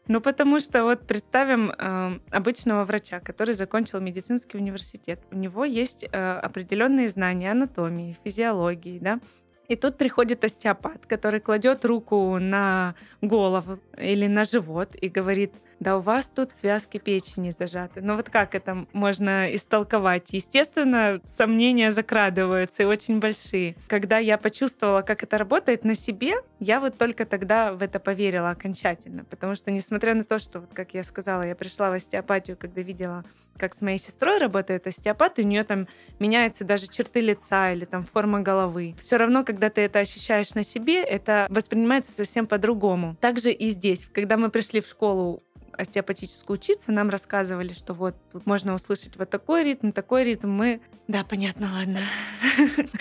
Ну, 0.08 0.22
потому 0.22 0.60
что 0.60 0.84
вот 0.84 1.06
представим 1.06 1.72
э, 1.78 2.20
обычного 2.32 2.86
врача, 2.86 3.20
который 3.20 3.54
закончил 3.54 4.00
медицинский 4.00 4.58
университет. 4.58 5.20
У 5.32 5.36
него 5.36 5.66
есть 5.66 6.04
э, 6.04 6.40
определенные 6.40 7.10
знания 7.10 7.52
анатомии, 7.52 8.18
физиологии, 8.24 9.00
да, 9.00 9.20
и 9.68 9.76
тут 9.76 9.98
приходит 9.98 10.44
остеопат, 10.44 11.06
который 11.06 11.40
кладет 11.40 11.86
руку 11.86 12.38
на 12.40 12.96
голову 13.22 13.80
или 13.98 14.28
на 14.28 14.46
живот 14.46 14.96
и 14.96 15.10
говорит, 15.10 15.54
да 15.80 15.98
у 15.98 16.02
вас 16.02 16.28
тут 16.28 16.54
связки 16.54 16.98
печени 16.98 17.52
зажаты. 17.52 18.02
Ну 18.02 18.16
вот 18.16 18.30
как 18.30 18.56
это 18.56 18.88
можно 18.94 19.54
истолковать? 19.54 20.30
Естественно, 20.32 21.22
сомнения 21.26 21.92
закрадываются 21.92 22.84
и 22.84 22.86
очень 22.86 23.20
большие. 23.20 23.76
Когда 23.88 24.18
я 24.18 24.38
почувствовала, 24.38 25.02
как 25.02 25.24
это 25.24 25.38
работает 25.38 25.84
на 25.84 25.96
себе, 25.96 26.36
я 26.60 26.80
вот 26.80 26.98
только 26.98 27.26
тогда 27.26 27.74
в 27.74 27.84
это 27.84 28.00
поверила 28.00 28.50
окончательно. 28.52 29.24
Потому 29.26 29.56
что, 29.56 29.70
несмотря 29.70 30.16
на 30.16 30.24
то, 30.24 30.40
что, 30.40 30.62
вот, 30.62 30.74
как 30.74 30.94
я 30.94 31.04
сказала, 31.04 31.44
я 31.44 31.56
пришла 31.56 31.92
в 31.92 31.94
остеопатию, 31.94 32.58
когда 32.58 32.82
видела 32.82 33.24
как 33.58 33.76
с 33.76 33.82
моей 33.82 33.98
сестрой 33.98 34.38
работает 34.38 34.88
остеопат, 34.88 35.40
и 35.40 35.42
у 35.42 35.46
нее 35.46 35.64
там 35.64 35.88
меняются 36.20 36.64
даже 36.64 36.88
черты 36.88 37.22
лица 37.22 37.74
или 37.74 37.86
там 37.86 38.06
форма 38.06 38.42
головы. 38.42 38.96
Все 39.00 39.18
равно, 39.18 39.44
когда 39.44 39.70
ты 39.70 39.82
это 39.82 40.00
ощущаешь 40.00 40.54
на 40.54 40.64
себе, 40.64 41.04
это 41.04 41.48
воспринимается 41.50 42.12
совсем 42.12 42.48
по-другому. 42.48 43.16
Также 43.20 43.52
и 43.52 43.68
здесь, 43.68 44.08
когда 44.14 44.38
мы 44.38 44.50
пришли 44.50 44.82
в 44.82 44.88
школу 44.88 45.44
остеопатическую 45.78 46.58
учиться, 46.58 46.92
нам 46.92 47.10
рассказывали, 47.10 47.74
что 47.74 47.94
вот 47.94 48.16
тут 48.32 48.46
можно 48.46 48.74
услышать 48.74 49.18
вот 49.18 49.30
такой 49.30 49.64
ритм, 49.64 49.92
такой 49.92 50.24
ритм. 50.24 50.50
Мы, 50.50 50.82
да, 51.08 51.24
понятно, 51.24 51.72
ладно. 51.72 52.00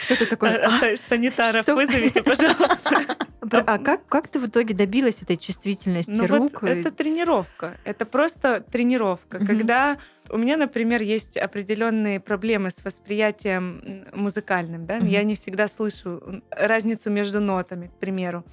Кто-то 0.04 0.26
такой, 0.26 0.56
а, 0.56 0.68
а, 0.68 0.96
санитаров 0.96 1.62
что? 1.62 1.74
вызовите, 1.74 2.22
пожалуйста. 2.22 3.16
А 3.52 3.78
как, 3.78 4.04
как 4.06 4.26
ты 4.26 4.40
в 4.40 4.46
итоге 4.46 4.74
добилась 4.74 5.22
этой 5.22 5.36
чувствительности 5.36 6.10
ну, 6.10 6.26
рук? 6.26 6.62
Вот 6.62 6.68
это 6.68 6.90
тренировка. 6.90 7.76
Это 7.84 8.04
просто 8.04 8.60
тренировка. 8.60 9.38
Когда 9.38 9.98
у 10.30 10.36
меня, 10.36 10.56
например, 10.56 11.00
есть 11.02 11.36
определенные 11.36 12.18
проблемы 12.18 12.70
с 12.70 12.84
восприятием 12.84 14.04
музыкальным, 14.12 14.84
да, 14.86 14.98
mm-hmm. 14.98 15.08
я 15.08 15.22
не 15.22 15.36
всегда 15.36 15.68
слышу 15.68 16.42
разницу 16.50 17.08
между 17.08 17.38
нотами, 17.40 17.86
к 17.86 17.92
примеру. 18.00 18.44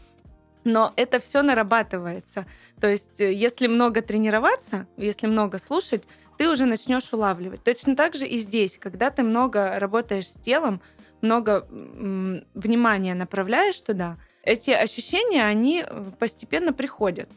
Но 0.64 0.94
это 0.96 1.20
все 1.20 1.42
нарабатывается. 1.42 2.46
То 2.80 2.88
есть, 2.88 3.20
э, 3.20 3.34
если 3.34 3.68
много 3.68 4.02
тренироваться, 4.02 4.88
если 4.98 5.28
много 5.28 5.60
слушать, 5.60 6.04
ты 6.38 6.50
уже 6.50 6.66
начнешь 6.66 7.12
улавливать. 7.14 7.64
Точно 7.64 7.96
так 7.96 8.16
же 8.16 8.26
и 8.26 8.38
здесь, 8.38 8.78
когда 8.80 9.10
ты 9.10 9.24
много 9.24 9.80
работаешь 9.80 10.30
с 10.30 10.34
телом, 10.34 10.82
много 11.22 11.68
внимания 11.70 13.16
направляешь 13.16 13.80
туда, 13.80 14.18
эти 14.44 14.72
ощущения, 14.72 15.46
они 15.46 15.84
э, 15.86 16.04
постепенно 16.20 16.74
приходят. 16.74 17.30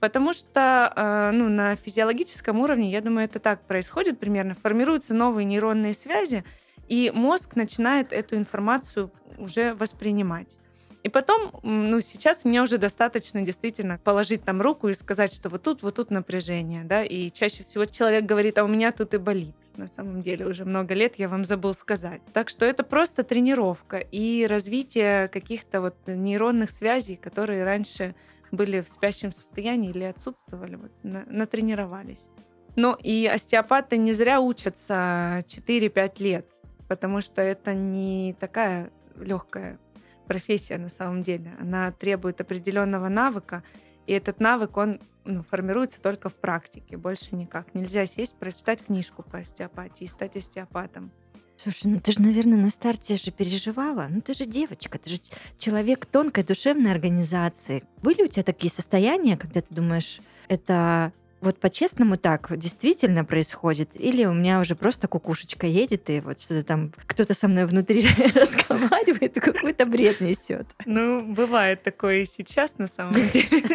Потому 0.00 0.32
что 0.32 0.92
э, 0.94 1.30
ну, 1.32 1.48
на 1.48 1.76
физиологическом 1.76 2.60
уровне, 2.60 2.90
я 2.90 3.00
думаю, 3.00 3.26
это 3.26 3.38
так 3.38 3.66
происходит 3.66 4.18
примерно, 4.18 4.54
формируются 4.54 5.14
новые 5.14 5.44
нейронные 5.44 5.94
связи, 5.94 6.44
и 6.88 7.10
мозг 7.14 7.56
начинает 7.56 8.12
эту 8.12 8.36
информацию 8.36 9.10
уже 9.38 9.74
воспринимать. 9.74 10.56
И 11.04 11.10
потом, 11.10 11.52
ну, 11.62 12.00
сейчас 12.00 12.46
мне 12.46 12.62
уже 12.62 12.78
достаточно 12.78 13.42
действительно 13.42 14.00
положить 14.02 14.42
там 14.42 14.62
руку 14.62 14.88
и 14.88 14.94
сказать, 14.94 15.34
что 15.34 15.50
вот 15.50 15.62
тут, 15.62 15.82
вот 15.82 15.96
тут 15.96 16.10
напряжение, 16.10 16.82
да, 16.82 17.04
и 17.04 17.30
чаще 17.30 17.62
всего 17.62 17.84
человек 17.84 18.24
говорит, 18.24 18.56
а 18.56 18.64
у 18.64 18.68
меня 18.68 18.90
тут 18.90 19.12
и 19.12 19.18
болит. 19.18 19.54
На 19.76 19.86
самом 19.86 20.22
деле 20.22 20.46
уже 20.46 20.64
много 20.64 20.94
лет 20.94 21.16
я 21.18 21.28
вам 21.28 21.44
забыл 21.44 21.74
сказать. 21.74 22.22
Так 22.32 22.48
что 22.48 22.64
это 22.64 22.84
просто 22.84 23.22
тренировка 23.22 23.98
и 23.98 24.46
развитие 24.46 25.28
каких-то 25.28 25.82
вот 25.82 25.94
нейронных 26.06 26.70
связей, 26.70 27.16
которые 27.16 27.64
раньше 27.64 28.14
были 28.50 28.80
в 28.80 28.88
спящем 28.88 29.30
состоянии 29.30 29.90
или 29.90 30.04
отсутствовали, 30.04 30.76
вот, 30.76 30.92
на, 31.02 31.24
натренировались. 31.26 32.30
Ну 32.76 32.94
и 32.94 33.26
остеопаты 33.26 33.98
не 33.98 34.14
зря 34.14 34.40
учатся 34.40 35.44
4-5 35.48 36.22
лет, 36.22 36.46
потому 36.88 37.20
что 37.20 37.42
это 37.42 37.74
не 37.74 38.34
такая 38.40 38.90
легкая 39.16 39.78
профессия 40.24 40.78
на 40.78 40.88
самом 40.88 41.22
деле. 41.22 41.52
Она 41.60 41.92
требует 41.92 42.40
определенного 42.40 43.08
навыка, 43.08 43.62
и 44.06 44.12
этот 44.12 44.40
навык, 44.40 44.76
он 44.76 45.00
ну, 45.24 45.42
формируется 45.42 46.00
только 46.00 46.28
в 46.28 46.34
практике, 46.34 46.96
больше 46.96 47.34
никак. 47.34 47.74
Нельзя 47.74 48.04
сесть, 48.06 48.34
прочитать 48.34 48.84
книжку 48.84 49.22
по 49.22 49.38
остеопатии 49.38 50.04
и 50.04 50.08
стать 50.08 50.36
остеопатом. 50.36 51.10
Слушай, 51.56 51.92
ну 51.92 52.00
ты 52.00 52.12
же, 52.12 52.20
наверное, 52.20 52.58
на 52.58 52.68
старте 52.68 53.16
же 53.16 53.30
переживала. 53.30 54.08
Ну 54.10 54.20
ты 54.20 54.34
же 54.34 54.44
девочка, 54.44 54.98
ты 54.98 55.10
же 55.10 55.18
человек 55.56 56.04
тонкой 56.04 56.44
душевной 56.44 56.90
организации. 56.90 57.84
Были 58.02 58.24
у 58.24 58.28
тебя 58.28 58.42
такие 58.42 58.70
состояния, 58.70 59.36
когда 59.36 59.60
ты 59.60 59.72
думаешь, 59.72 60.20
это 60.48 61.12
вот 61.44 61.60
по-честному 61.60 62.16
так 62.16 62.50
действительно 62.56 63.24
происходит? 63.24 63.90
Или 63.94 64.24
у 64.24 64.32
меня 64.32 64.60
уже 64.60 64.74
просто 64.74 65.06
кукушечка 65.06 65.66
едет, 65.66 66.10
и 66.10 66.20
вот 66.20 66.40
что-то 66.40 66.64
там 66.64 66.92
кто-то 67.06 67.34
со 67.34 67.46
мной 67.46 67.66
внутри 67.66 68.06
разговаривает, 68.34 69.36
и 69.36 69.40
какой-то 69.40 69.86
бред 69.86 70.20
несет? 70.20 70.66
Ну, 70.86 71.22
бывает 71.22 71.82
такое 71.82 72.22
и 72.22 72.26
сейчас, 72.26 72.78
на 72.78 72.88
самом 72.88 73.14
деле. 73.14 73.46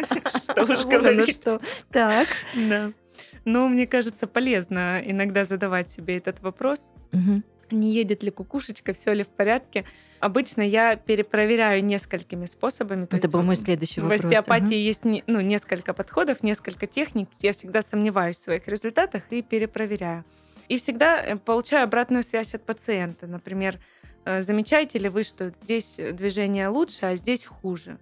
Что 0.43 0.63
уж 0.63 0.85
говорить. 0.85 1.39
Так. 1.91 2.27
Да. 2.55 2.91
Но 3.45 3.67
мне 3.69 3.87
кажется, 3.87 4.27
полезно 4.27 5.01
иногда 5.05 5.45
задавать 5.45 5.89
себе 5.89 6.17
этот 6.17 6.41
вопрос 6.41 6.91
не 7.71 7.93
едет 7.93 8.23
ли 8.23 8.31
кукушечка, 8.31 8.93
все 8.93 9.13
ли 9.13 9.23
в 9.23 9.27
порядке. 9.27 9.85
Обычно 10.19 10.61
я 10.61 10.95
перепроверяю 10.95 11.83
несколькими 11.83 12.45
способами. 12.45 13.07
Это 13.09 13.29
был 13.29 13.41
мой 13.41 13.55
следующий 13.55 14.01
вопрос. 14.01 14.21
В 14.21 14.25
остеопатии 14.25 14.65
ага. 14.65 14.75
есть 14.75 15.03
ну, 15.03 15.39
несколько 15.39 15.93
подходов, 15.93 16.43
несколько 16.43 16.87
техник. 16.87 17.29
Я 17.39 17.53
всегда 17.53 17.81
сомневаюсь 17.81 18.37
в 18.37 18.41
своих 18.41 18.67
результатах 18.67 19.23
и 19.31 19.41
перепроверяю. 19.41 20.25
И 20.67 20.77
всегда 20.77 21.21
э, 21.21 21.35
получаю 21.37 21.85
обратную 21.85 22.23
связь 22.23 22.53
от 22.53 22.63
пациента. 22.63 23.27
Например, 23.27 23.79
э, 24.25 24.43
замечаете 24.43 24.99
ли 24.99 25.09
вы, 25.09 25.23
что 25.23 25.53
здесь 25.63 25.97
движение 26.13 26.67
лучше, 26.67 27.05
а 27.05 27.15
здесь 27.15 27.45
хуже? 27.45 27.97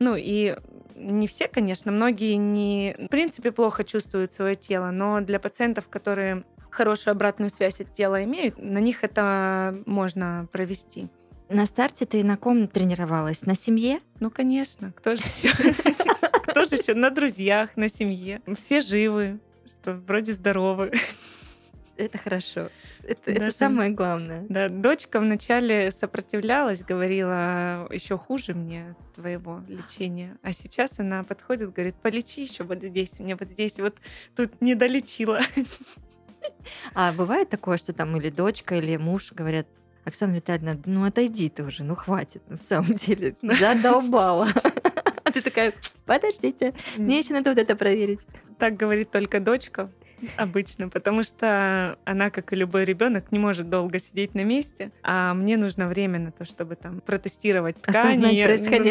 Ну 0.00 0.14
и 0.16 0.56
не 0.96 1.26
все, 1.26 1.48
конечно, 1.48 1.92
многие 1.92 2.34
не, 2.34 2.96
в 2.98 3.08
принципе, 3.08 3.52
плохо 3.52 3.84
чувствуют 3.84 4.32
свое 4.32 4.56
тело, 4.56 4.90
но 4.90 5.20
для 5.20 5.38
пациентов, 5.38 5.88
которые 5.88 6.44
хорошую 6.70 7.12
обратную 7.12 7.50
связь 7.50 7.80
от 7.80 7.92
тела 7.92 8.24
имеют, 8.24 8.58
на 8.58 8.78
них 8.78 9.04
это 9.04 9.76
можно 9.86 10.48
провести. 10.52 11.08
На 11.48 11.64
старте 11.64 12.04
ты 12.04 12.22
на 12.24 12.36
ком 12.36 12.68
тренировалась? 12.68 13.46
На 13.46 13.54
семье? 13.54 14.00
Ну, 14.20 14.30
конечно. 14.30 14.92
Кто 14.92 15.16
же 15.16 15.22
еще? 15.22 15.50
Кто 16.46 16.66
же 16.66 16.76
еще? 16.76 16.94
На 16.94 17.10
друзьях, 17.10 17.76
на 17.76 17.88
семье. 17.88 18.42
Все 18.56 18.80
живы, 18.80 19.40
что 19.66 19.94
вроде 19.94 20.34
здоровы. 20.34 20.92
Это 21.96 22.18
хорошо. 22.18 22.68
Это, 23.02 23.32
это 23.32 23.50
самое 23.50 23.90
главное. 23.90 24.44
Да, 24.48 24.68
дочка 24.68 25.18
вначале 25.18 25.90
сопротивлялась, 25.90 26.82
говорила, 26.82 27.88
еще 27.90 28.18
хуже 28.18 28.52
мне 28.52 28.94
твоего 29.14 29.62
лечения. 29.66 30.36
А 30.42 30.52
сейчас 30.52 30.98
она 30.98 31.24
подходит, 31.24 31.72
говорит, 31.72 31.96
полечи 31.96 32.42
еще 32.42 32.64
вот 32.64 32.82
здесь, 32.82 33.18
мне 33.18 33.34
вот 33.34 33.48
здесь, 33.48 33.80
вот 33.80 33.96
тут 34.36 34.60
не 34.60 34.74
долечила. 34.74 35.40
А 36.94 37.12
бывает 37.12 37.48
такое, 37.48 37.76
что 37.78 37.92
там 37.92 38.16
или 38.16 38.30
дочка, 38.30 38.76
или 38.76 38.96
муж 38.96 39.32
говорят, 39.32 39.66
Оксана 40.04 40.32
Витальевна, 40.32 40.78
ну 40.86 41.04
отойди 41.04 41.48
ты 41.48 41.64
уже, 41.64 41.84
ну 41.84 41.94
хватит, 41.94 42.42
ну, 42.48 42.56
в 42.56 42.62
самом 42.62 42.94
деле, 42.94 43.34
задолбала. 43.42 44.48
А 45.24 45.30
ты 45.30 45.42
такая, 45.42 45.74
подождите, 46.06 46.72
мне 46.96 47.18
еще 47.18 47.34
надо 47.34 47.50
вот 47.50 47.58
это 47.58 47.76
проверить. 47.76 48.20
Так 48.58 48.78
говорит 48.78 49.10
только 49.10 49.40
дочка 49.40 49.90
обычно, 50.36 50.88
потому 50.88 51.22
что 51.22 51.98
она, 52.04 52.30
как 52.30 52.52
и 52.52 52.56
любой 52.56 52.84
ребенок, 52.84 53.30
не 53.32 53.38
может 53.38 53.68
долго 53.68 53.98
сидеть 54.00 54.34
на 54.34 54.44
месте, 54.44 54.90
а 55.02 55.34
мне 55.34 55.56
нужно 55.56 55.88
время 55.88 56.18
на 56.18 56.32
то, 56.32 56.44
чтобы 56.44 56.76
там 56.76 57.00
протестировать 57.00 57.80
ткани. 57.80 58.42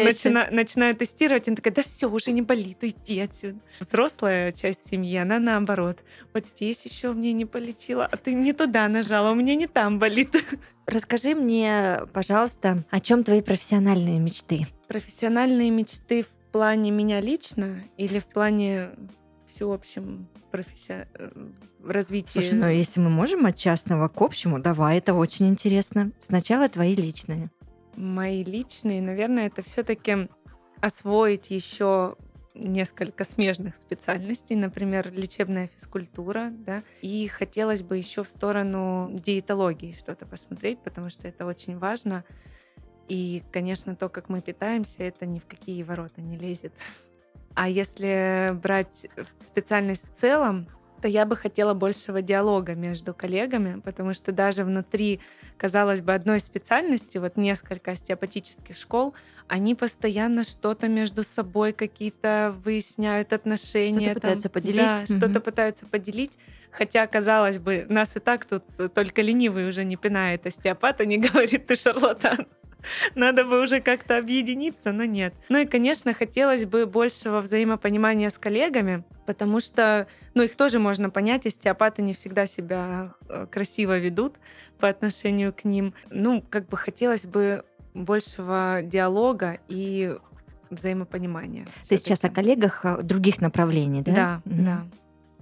Начина, 0.04 0.48
начинаю 0.50 0.96
тестировать, 0.96 1.46
и 1.46 1.50
она 1.50 1.56
такая, 1.56 1.74
да 1.74 1.82
все, 1.82 2.10
уже 2.10 2.30
не 2.30 2.42
болит, 2.42 2.78
уйди 2.82 3.20
отсюда. 3.20 3.58
Взрослая 3.80 4.52
часть 4.52 4.88
семьи, 4.88 5.16
она 5.16 5.38
наоборот. 5.38 5.98
Вот 6.34 6.46
здесь 6.46 6.84
еще 6.84 7.12
мне 7.12 7.32
не 7.32 7.44
полечила, 7.44 8.06
а 8.06 8.16
ты 8.16 8.34
не 8.34 8.52
туда 8.52 8.88
нажала, 8.88 9.32
у 9.32 9.34
меня 9.34 9.54
не 9.54 9.66
там 9.66 9.98
болит. 9.98 10.36
Расскажи 10.86 11.34
мне, 11.34 12.00
пожалуйста, 12.12 12.82
о 12.90 13.00
чем 13.00 13.24
твои 13.24 13.42
профессиональные 13.42 14.18
мечты? 14.18 14.66
Профессиональные 14.88 15.70
мечты 15.70 16.22
в 16.22 16.28
плане 16.50 16.90
меня 16.90 17.20
лично 17.20 17.82
или 17.96 18.18
в 18.18 18.26
плане 18.26 18.90
всеобщем 19.48 20.28
профессия... 20.50 21.08
Э, 21.14 21.30
развитии. 21.84 22.40
Слушай, 22.40 22.54
ну 22.54 22.68
если 22.68 23.00
мы 23.00 23.10
можем 23.10 23.46
от 23.46 23.56
частного 23.56 24.08
к 24.08 24.20
общему, 24.20 24.58
давай, 24.60 24.98
это 24.98 25.14
очень 25.14 25.48
интересно. 25.48 26.12
Сначала 26.18 26.68
твои 26.68 26.94
личные. 26.94 27.50
Мои 27.96 28.44
личные, 28.44 29.02
наверное, 29.02 29.46
это 29.46 29.62
все-таки 29.62 30.28
освоить 30.80 31.50
еще 31.50 32.16
несколько 32.54 33.24
смежных 33.24 33.76
специальностей, 33.76 34.56
например, 34.56 35.12
лечебная 35.12 35.68
физкультура, 35.68 36.50
да, 36.50 36.82
и 37.02 37.28
хотелось 37.28 37.82
бы 37.82 37.96
еще 37.96 38.24
в 38.24 38.28
сторону 38.28 39.10
диетологии 39.12 39.94
что-то 39.96 40.26
посмотреть, 40.26 40.80
потому 40.80 41.08
что 41.08 41.28
это 41.28 41.46
очень 41.46 41.78
важно. 41.78 42.24
И, 43.08 43.42
конечно, 43.52 43.96
то, 43.96 44.08
как 44.08 44.28
мы 44.28 44.40
питаемся, 44.40 45.02
это 45.02 45.24
ни 45.24 45.38
в 45.38 45.46
какие 45.46 45.82
ворота 45.82 46.20
не 46.20 46.36
лезет. 46.36 46.72
А 47.60 47.68
если 47.68 48.52
брать 48.54 49.08
специальность 49.40 50.08
в 50.08 50.20
целом, 50.20 50.68
то 51.02 51.08
я 51.08 51.26
бы 51.26 51.34
хотела 51.34 51.74
большего 51.74 52.22
диалога 52.22 52.76
между 52.76 53.12
коллегами, 53.12 53.80
потому 53.80 54.14
что 54.14 54.30
даже 54.30 54.62
внутри, 54.62 55.18
казалось 55.56 56.00
бы, 56.00 56.14
одной 56.14 56.38
специальности, 56.38 57.18
вот 57.18 57.36
несколько 57.36 57.90
остеопатических 57.90 58.76
школ, 58.76 59.12
они 59.48 59.74
постоянно 59.74 60.44
что-то 60.44 60.86
между 60.86 61.24
собой 61.24 61.72
какие-то 61.72 62.54
выясняют 62.64 63.32
отношения. 63.32 64.12
Что-то 64.12 64.14
пытаются 64.14 64.50
поделить. 64.50 64.80
Да, 64.80 64.98
угу. 65.08 65.18
что-то 65.18 65.40
пытаются 65.40 65.86
поделить. 65.86 66.38
Хотя, 66.70 67.08
казалось 67.08 67.58
бы, 67.58 67.86
нас 67.88 68.14
и 68.14 68.20
так 68.20 68.44
тут 68.44 68.66
только 68.94 69.20
ленивый 69.20 69.68
уже 69.68 69.82
не 69.82 69.96
пинает 69.96 70.46
остеопат, 70.46 71.00
а 71.00 71.04
не 71.04 71.18
говорит, 71.18 71.66
ты 71.66 71.74
шарлатан. 71.74 72.46
Надо 73.14 73.44
бы 73.44 73.60
уже 73.62 73.80
как-то 73.80 74.18
объединиться, 74.18 74.92
но 74.92 75.04
нет. 75.04 75.34
Ну 75.48 75.58
и, 75.58 75.66
конечно, 75.66 76.14
хотелось 76.14 76.64
бы 76.64 76.86
большего 76.86 77.40
взаимопонимания 77.40 78.30
с 78.30 78.38
коллегами, 78.38 79.04
потому 79.26 79.60
что, 79.60 80.06
ну, 80.34 80.42
их 80.42 80.56
тоже 80.56 80.78
можно 80.78 81.10
понять, 81.10 81.46
остеопаты 81.46 82.02
не 82.02 82.14
всегда 82.14 82.46
себя 82.46 83.14
э, 83.28 83.46
красиво 83.50 83.98
ведут 83.98 84.36
по 84.78 84.88
отношению 84.88 85.52
к 85.52 85.64
ним. 85.64 85.94
Ну, 86.10 86.42
как 86.48 86.68
бы 86.68 86.76
хотелось 86.76 87.26
бы 87.26 87.64
большего 87.94 88.80
диалога 88.82 89.58
и 89.68 90.16
взаимопонимания. 90.70 91.66
Ты 91.88 91.96
сейчас 91.96 92.24
о 92.24 92.30
коллегах 92.30 92.84
э, 92.84 93.02
других 93.02 93.40
направлений, 93.40 94.02
да? 94.02 94.12
Да, 94.12 94.42
mm-hmm. 94.44 94.64
да. 94.64 94.86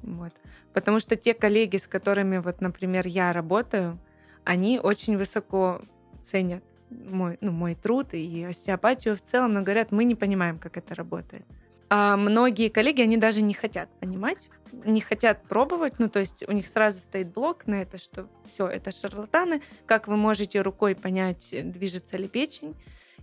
Вот. 0.03 0.33
Потому 0.73 1.01
что 1.01 1.17
те 1.17 1.35
коллеги, 1.35 1.77
с 1.77 1.87
которыми, 1.87 2.39
вот, 2.39 2.61
например, 2.61 3.07
я 3.07 3.33
работаю, 3.33 3.99
они 4.45 4.79
очень 4.79 5.17
высоко 5.17 5.81
ценят 6.23 6.63
мой, 6.91 7.39
ну, 7.41 7.53
мой 7.53 7.75
труд 7.75 8.15
и 8.15 8.45
остеопатию 8.45 9.17
в 9.17 9.21
целом, 9.23 9.55
но 9.55 9.63
говорят, 9.63 9.93
мы 9.93 10.05
не 10.05 10.15
понимаем, 10.15 10.59
как 10.59 10.77
это 10.77 10.95
работает. 10.95 11.45
А 11.89 12.17
многие 12.17 12.69
коллеги, 12.69 13.03
они 13.03 13.17
даже 13.17 13.43
не 13.43 13.55
хотят 13.55 13.89
понимать, 14.01 14.49
не 14.73 15.01
хотят 15.01 15.43
пробовать, 15.43 15.99
ну, 15.99 16.09
то 16.09 16.19
есть 16.19 16.45
у 16.49 16.53
них 16.53 16.67
сразу 16.67 16.99
стоит 16.99 17.33
блок 17.33 17.67
на 17.67 17.83
это, 17.83 17.99
что 17.99 18.29
все, 18.45 18.67
это 18.67 18.91
шарлатаны, 18.91 19.63
как 19.87 20.09
вы 20.09 20.17
можете 20.17 20.61
рукой 20.63 20.97
понять, 20.97 21.51
движется 21.53 22.17
ли 22.17 22.27
печень, 22.27 22.75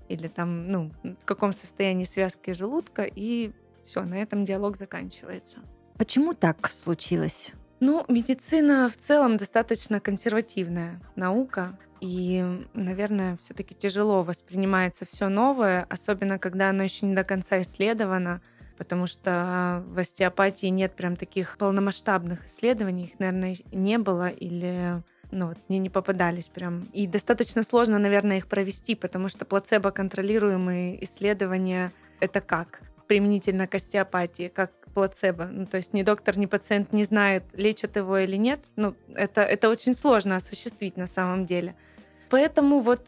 или 0.08 0.28
там, 0.28 0.72
ну, 0.72 0.92
в 1.04 1.26
каком 1.26 1.52
состоянии 1.54 2.06
связки 2.06 2.52
желудка, 2.52 3.04
и 3.04 3.52
все, 3.86 4.04
на 4.04 4.22
этом 4.22 4.46
диалог 4.46 4.78
заканчивается. 4.78 5.58
Почему 5.98 6.34
так 6.34 6.70
случилось? 6.70 7.52
Ну, 7.80 8.06
медицина 8.08 8.90
в 8.90 8.96
целом 8.98 9.36
достаточно 9.36 10.00
консервативная 10.00 11.02
наука, 11.16 11.78
и, 12.04 12.44
наверное, 12.74 13.38
все-таки 13.38 13.74
тяжело 13.74 14.24
воспринимается 14.24 15.06
все 15.06 15.30
новое, 15.30 15.86
особенно 15.90 16.38
когда 16.38 16.70
оно 16.70 16.84
еще 16.84 17.06
не 17.06 17.16
до 17.16 17.24
конца 17.24 17.62
исследовано, 17.62 18.42
потому 18.78 19.08
что 19.08 19.86
в 19.88 19.98
остеопатии 19.98 20.66
нет 20.66 20.98
прям 20.98 21.16
таких 21.16 21.58
полномасштабных 21.58 22.46
исследований, 22.48 23.06
их, 23.06 23.20
наверное, 23.20 23.56
не 23.72 23.98
было 23.98 24.28
или 24.28 25.02
ну, 25.32 25.48
вот, 25.48 25.58
мне 25.70 25.80
не 25.80 25.90
попадались 25.90 26.50
прям. 26.50 26.82
И 26.92 27.08
достаточно 27.08 27.64
сложно, 27.64 28.00
наверное, 28.00 28.40
их 28.40 28.48
провести, 28.48 28.96
потому 28.96 29.30
что 29.30 29.46
плацебо-контролируемые 29.46 31.02
исследования— 31.06 31.94
это 32.20 32.42
как? 32.42 32.82
Применительно 33.08 33.66
к 33.66 33.76
остеопатии, 33.76 34.52
как 34.54 34.72
плацебо. 34.94 35.46
Ну, 35.46 35.68
то 35.68 35.78
есть 35.78 35.94
ни 35.94 36.04
доктор, 36.04 36.38
ни 36.38 36.48
пациент 36.48 36.92
не 36.92 37.06
знает, 37.06 37.46
лечат 37.54 37.96
его 37.96 38.18
или 38.18 38.36
нет. 38.36 38.60
Ну, 38.76 38.94
это, 39.16 39.42
это 39.42 39.70
очень 39.70 39.96
сложно 39.96 40.36
осуществить 40.36 40.98
на 40.98 41.08
самом 41.08 41.46
деле. 41.46 41.76
Поэтому 42.34 42.80
вот 42.80 43.06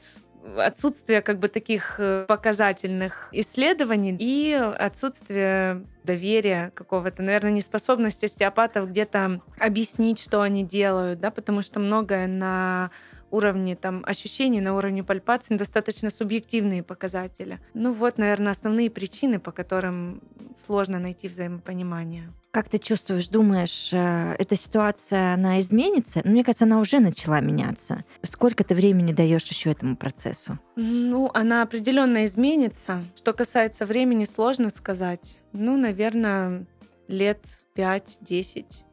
отсутствие 0.56 1.24
как 1.24 1.40
бы 1.40 1.48
таких 1.48 1.96
э, 1.98 2.26
показательных 2.28 3.30
исследований 3.32 4.16
и 4.20 4.54
отсутствие 4.54 5.84
доверия 6.04 6.72
какого-то, 6.76 7.24
наверное, 7.24 7.50
неспособность 7.50 8.24
остеопатов 8.24 8.88
где-то 8.92 9.42
объяснить, 9.58 10.20
что 10.20 10.42
они 10.42 10.64
делают, 10.64 11.22
да, 11.22 11.32
потому 11.32 11.64
что 11.64 11.80
многое 11.80 12.28
на 12.28 12.92
уровне 13.36 13.76
там, 13.76 14.04
ощущений, 14.06 14.62
на 14.62 14.76
уровне 14.76 15.04
пальпации 15.04 15.58
достаточно 15.58 16.10
субъективные 16.10 16.84
показатели. 16.84 17.60
Ну 17.74 17.94
вот, 17.94 18.18
наверное, 18.18 18.52
основные 18.52 18.90
причины, 18.90 19.40
по 19.40 19.52
которым 19.52 20.22
сложно 20.56 21.00
найти 21.00 21.28
взаимопонимание. 21.28 22.30
Как 22.52 22.70
ты 22.70 22.78
чувствуешь, 22.78 23.28
думаешь, 23.28 23.90
э, 23.92 24.36
эта 24.40 24.56
ситуация, 24.56 25.34
она 25.34 25.60
изменится? 25.60 26.22
Ну, 26.24 26.32
мне 26.32 26.44
кажется, 26.44 26.64
она 26.64 26.80
уже 26.80 27.00
начала 27.00 27.42
меняться. 27.42 28.06
Сколько 28.24 28.64
ты 28.64 28.74
времени 28.74 29.12
даешь 29.12 29.44
еще 29.44 29.72
этому 29.72 29.98
процессу? 29.98 30.58
Ну, 30.78 31.30
она 31.34 31.64
определенно 31.64 32.24
изменится. 32.24 33.04
Что 33.14 33.34
касается 33.34 33.86
времени, 33.86 34.24
сложно 34.24 34.70
сказать. 34.70 35.38
Ну, 35.52 35.76
наверное, 35.76 36.66
лет 37.10 37.40
5, 37.74 38.20
10, 38.22 38.86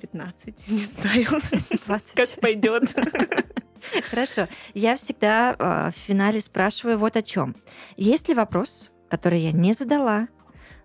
15, 0.00 0.68
не 0.68 0.78
знаю. 0.78 1.26
20. 1.86 2.14
Как 2.14 2.28
пойдет. 2.40 2.94
Хорошо. 4.10 4.48
Я 4.74 4.96
всегда 4.96 5.54
э, 5.58 5.90
в 5.90 5.98
финале 6.06 6.40
спрашиваю 6.40 6.98
вот 6.98 7.16
о 7.16 7.22
чем. 7.22 7.54
Есть 7.96 8.28
ли 8.28 8.34
вопрос, 8.34 8.90
который 9.08 9.40
я 9.40 9.52
не 9.52 9.72
задала, 9.72 10.28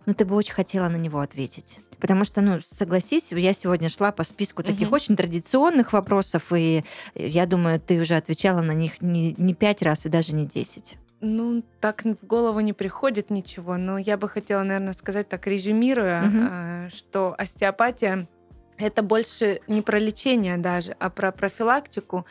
но 0.05 0.13
ты 0.13 0.25
бы 0.25 0.35
очень 0.35 0.53
хотела 0.53 0.87
на 0.89 0.97
него 0.97 1.19
ответить? 1.19 1.79
Потому 1.99 2.25
что, 2.25 2.41
ну, 2.41 2.59
согласись, 2.61 3.31
я 3.31 3.53
сегодня 3.53 3.87
шла 3.87 4.11
по 4.11 4.23
списку 4.23 4.61
таких 4.61 4.87
угу. 4.87 4.95
очень 4.95 5.15
традиционных 5.15 5.93
вопросов, 5.93 6.51
и 6.51 6.83
я 7.15 7.45
думаю, 7.45 7.79
ты 7.79 8.01
уже 8.01 8.15
отвечала 8.15 8.61
на 8.61 8.73
них 8.73 9.01
не, 9.01 9.33
не 9.37 9.53
пять 9.53 9.81
раз 9.81 10.05
и 10.05 10.09
даже 10.09 10.35
не 10.35 10.45
десять. 10.45 10.97
Ну, 11.21 11.63
так 11.79 12.03
в 12.03 12.25
голову 12.25 12.59
не 12.59 12.73
приходит 12.73 13.29
ничего, 13.29 13.77
но 13.77 13.97
я 13.97 14.17
бы 14.17 14.27
хотела, 14.27 14.63
наверное, 14.63 14.91
сказать 14.91 15.29
так, 15.29 15.47
резюмируя, 15.47 16.23
угу. 16.27 16.93
что 16.93 17.33
остеопатия 17.37 18.27
это 18.77 19.01
больше 19.03 19.61
не 19.67 19.81
про 19.81 19.99
лечение 19.99 20.57
даже, 20.57 20.97
а 20.99 21.09
про 21.09 21.31
профилактику 21.31 22.25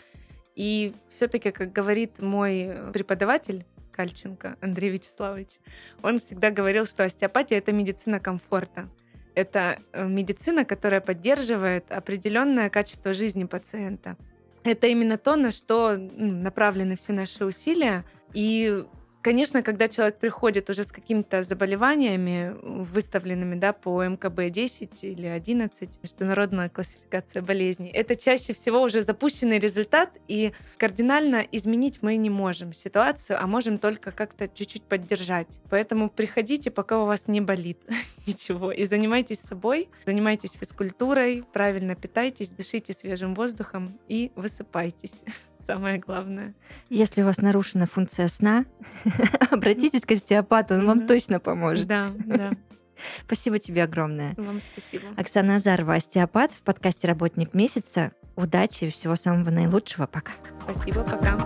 и 0.55 0.95
все-таки, 1.09 1.51
как 1.51 1.73
говорит 1.73 2.21
мой 2.21 2.77
преподаватель 2.93 3.65
Кальченко 3.93 4.57
Андрей 4.61 4.91
Вячеславович, 4.91 5.61
он 6.03 6.19
всегда 6.19 6.51
говорил, 6.51 6.87
что 6.87 7.05
остеопатия 7.05 7.59
это 7.59 7.73
медицина 7.73 8.21
комфорта. 8.21 8.88
Это 9.35 9.79
э, 9.93 10.07
медицина, 10.07 10.65
которая 10.65 11.01
поддерживает 11.01 11.91
определенное 11.91 12.69
качество 12.69 13.15
жизни 13.15 13.45
пациента. 13.45 14.17
Это 14.62 14.87
именно 14.87 15.17
то, 15.17 15.37
на 15.37 15.51
что 15.51 15.97
направлены 15.97 16.97
все 16.97 17.12
наши 17.12 17.45
усилия. 17.45 18.05
И 18.35 18.85
Конечно, 19.22 19.62
когда 19.62 19.87
человек 19.87 20.18
приходит 20.18 20.68
уже 20.68 20.82
с 20.82 20.88
какими-то 20.88 21.44
заболеваниями, 21.44 22.56
выставленными 22.61 23.54
да, 23.54 23.72
по 23.72 24.04
МКБ-10 24.04 24.98
или 25.02 25.26
11, 25.26 26.02
международная 26.02 26.68
классификация 26.68 27.40
болезней, 27.40 27.90
это 27.90 28.16
чаще 28.16 28.52
всего 28.52 28.82
уже 28.82 29.02
запущенный 29.02 29.61
результат, 29.61 30.11
и 30.26 30.52
кардинально 30.76 31.46
изменить 31.52 32.02
мы 32.02 32.16
не 32.16 32.30
можем 32.30 32.72
ситуацию, 32.72 33.40
а 33.40 33.46
можем 33.46 33.78
только 33.78 34.11
как-то 34.11 34.48
чуть-чуть 34.48 34.82
поддержать. 34.82 35.61
Поэтому 35.70 36.11
приходите, 36.11 36.72
пока 36.72 37.00
у 37.00 37.06
вас 37.06 37.28
не 37.28 37.40
болит 37.40 37.78
ничего, 38.26 38.72
и 38.72 38.85
занимайтесь 38.87 39.38
собой, 39.38 39.88
занимайтесь 40.04 40.54
физкультурой, 40.54 41.44
правильно 41.52 41.94
питайтесь, 41.94 42.50
дышите 42.50 42.92
свежим 42.92 43.35
воздухом 43.35 43.88
и 44.08 44.32
высыпайтесь. 44.35 45.22
Самое 45.58 45.98
главное. 45.98 46.54
Если 46.90 47.22
у 47.22 47.24
вас 47.24 47.38
нарушена 47.38 47.87
функция 47.87 48.26
сна, 48.26 48.64
обратитесь 49.51 50.03
к 50.03 50.12
остеопату, 50.12 50.75
он 50.75 50.87
вам 50.87 51.07
точно 51.07 51.40
поможет. 51.40 51.87
Да, 51.87 52.11
да. 52.27 52.53
Спасибо 53.27 53.59
тебе 53.59 53.85
огромное. 53.85 54.35
Вам 54.37 54.61
спасибо. 54.61 55.05
Оксана 55.16 55.57
Азарова, 55.57 55.94
остеопат 55.94 56.53
в 56.53 56.62
подкасте 56.62 57.09
«Работник 57.09 57.55
месяца». 57.55 58.12
Удачи 58.37 58.85
и 58.85 58.90
всего 58.90 59.14
самого 59.16 59.51
наилучшего. 59.51 60.07
Пока. 60.07 60.33
Спасибо, 60.62 61.03
пока. 61.03 61.38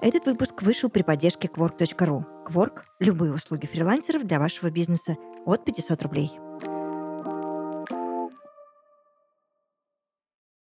Этот 0.00 0.26
выпуск 0.26 0.62
вышел 0.62 0.90
при 0.90 1.02
поддержке 1.02 1.48
Quark.ru. 1.48 2.24
Quark– 2.46 2.80
любые 2.98 3.32
услуги 3.32 3.66
фрилансеров 3.66 4.24
для 4.24 4.40
вашего 4.40 4.70
бизнеса 4.70 5.16
от 5.46 5.64
500 5.64 6.02
рублей. 6.02 6.32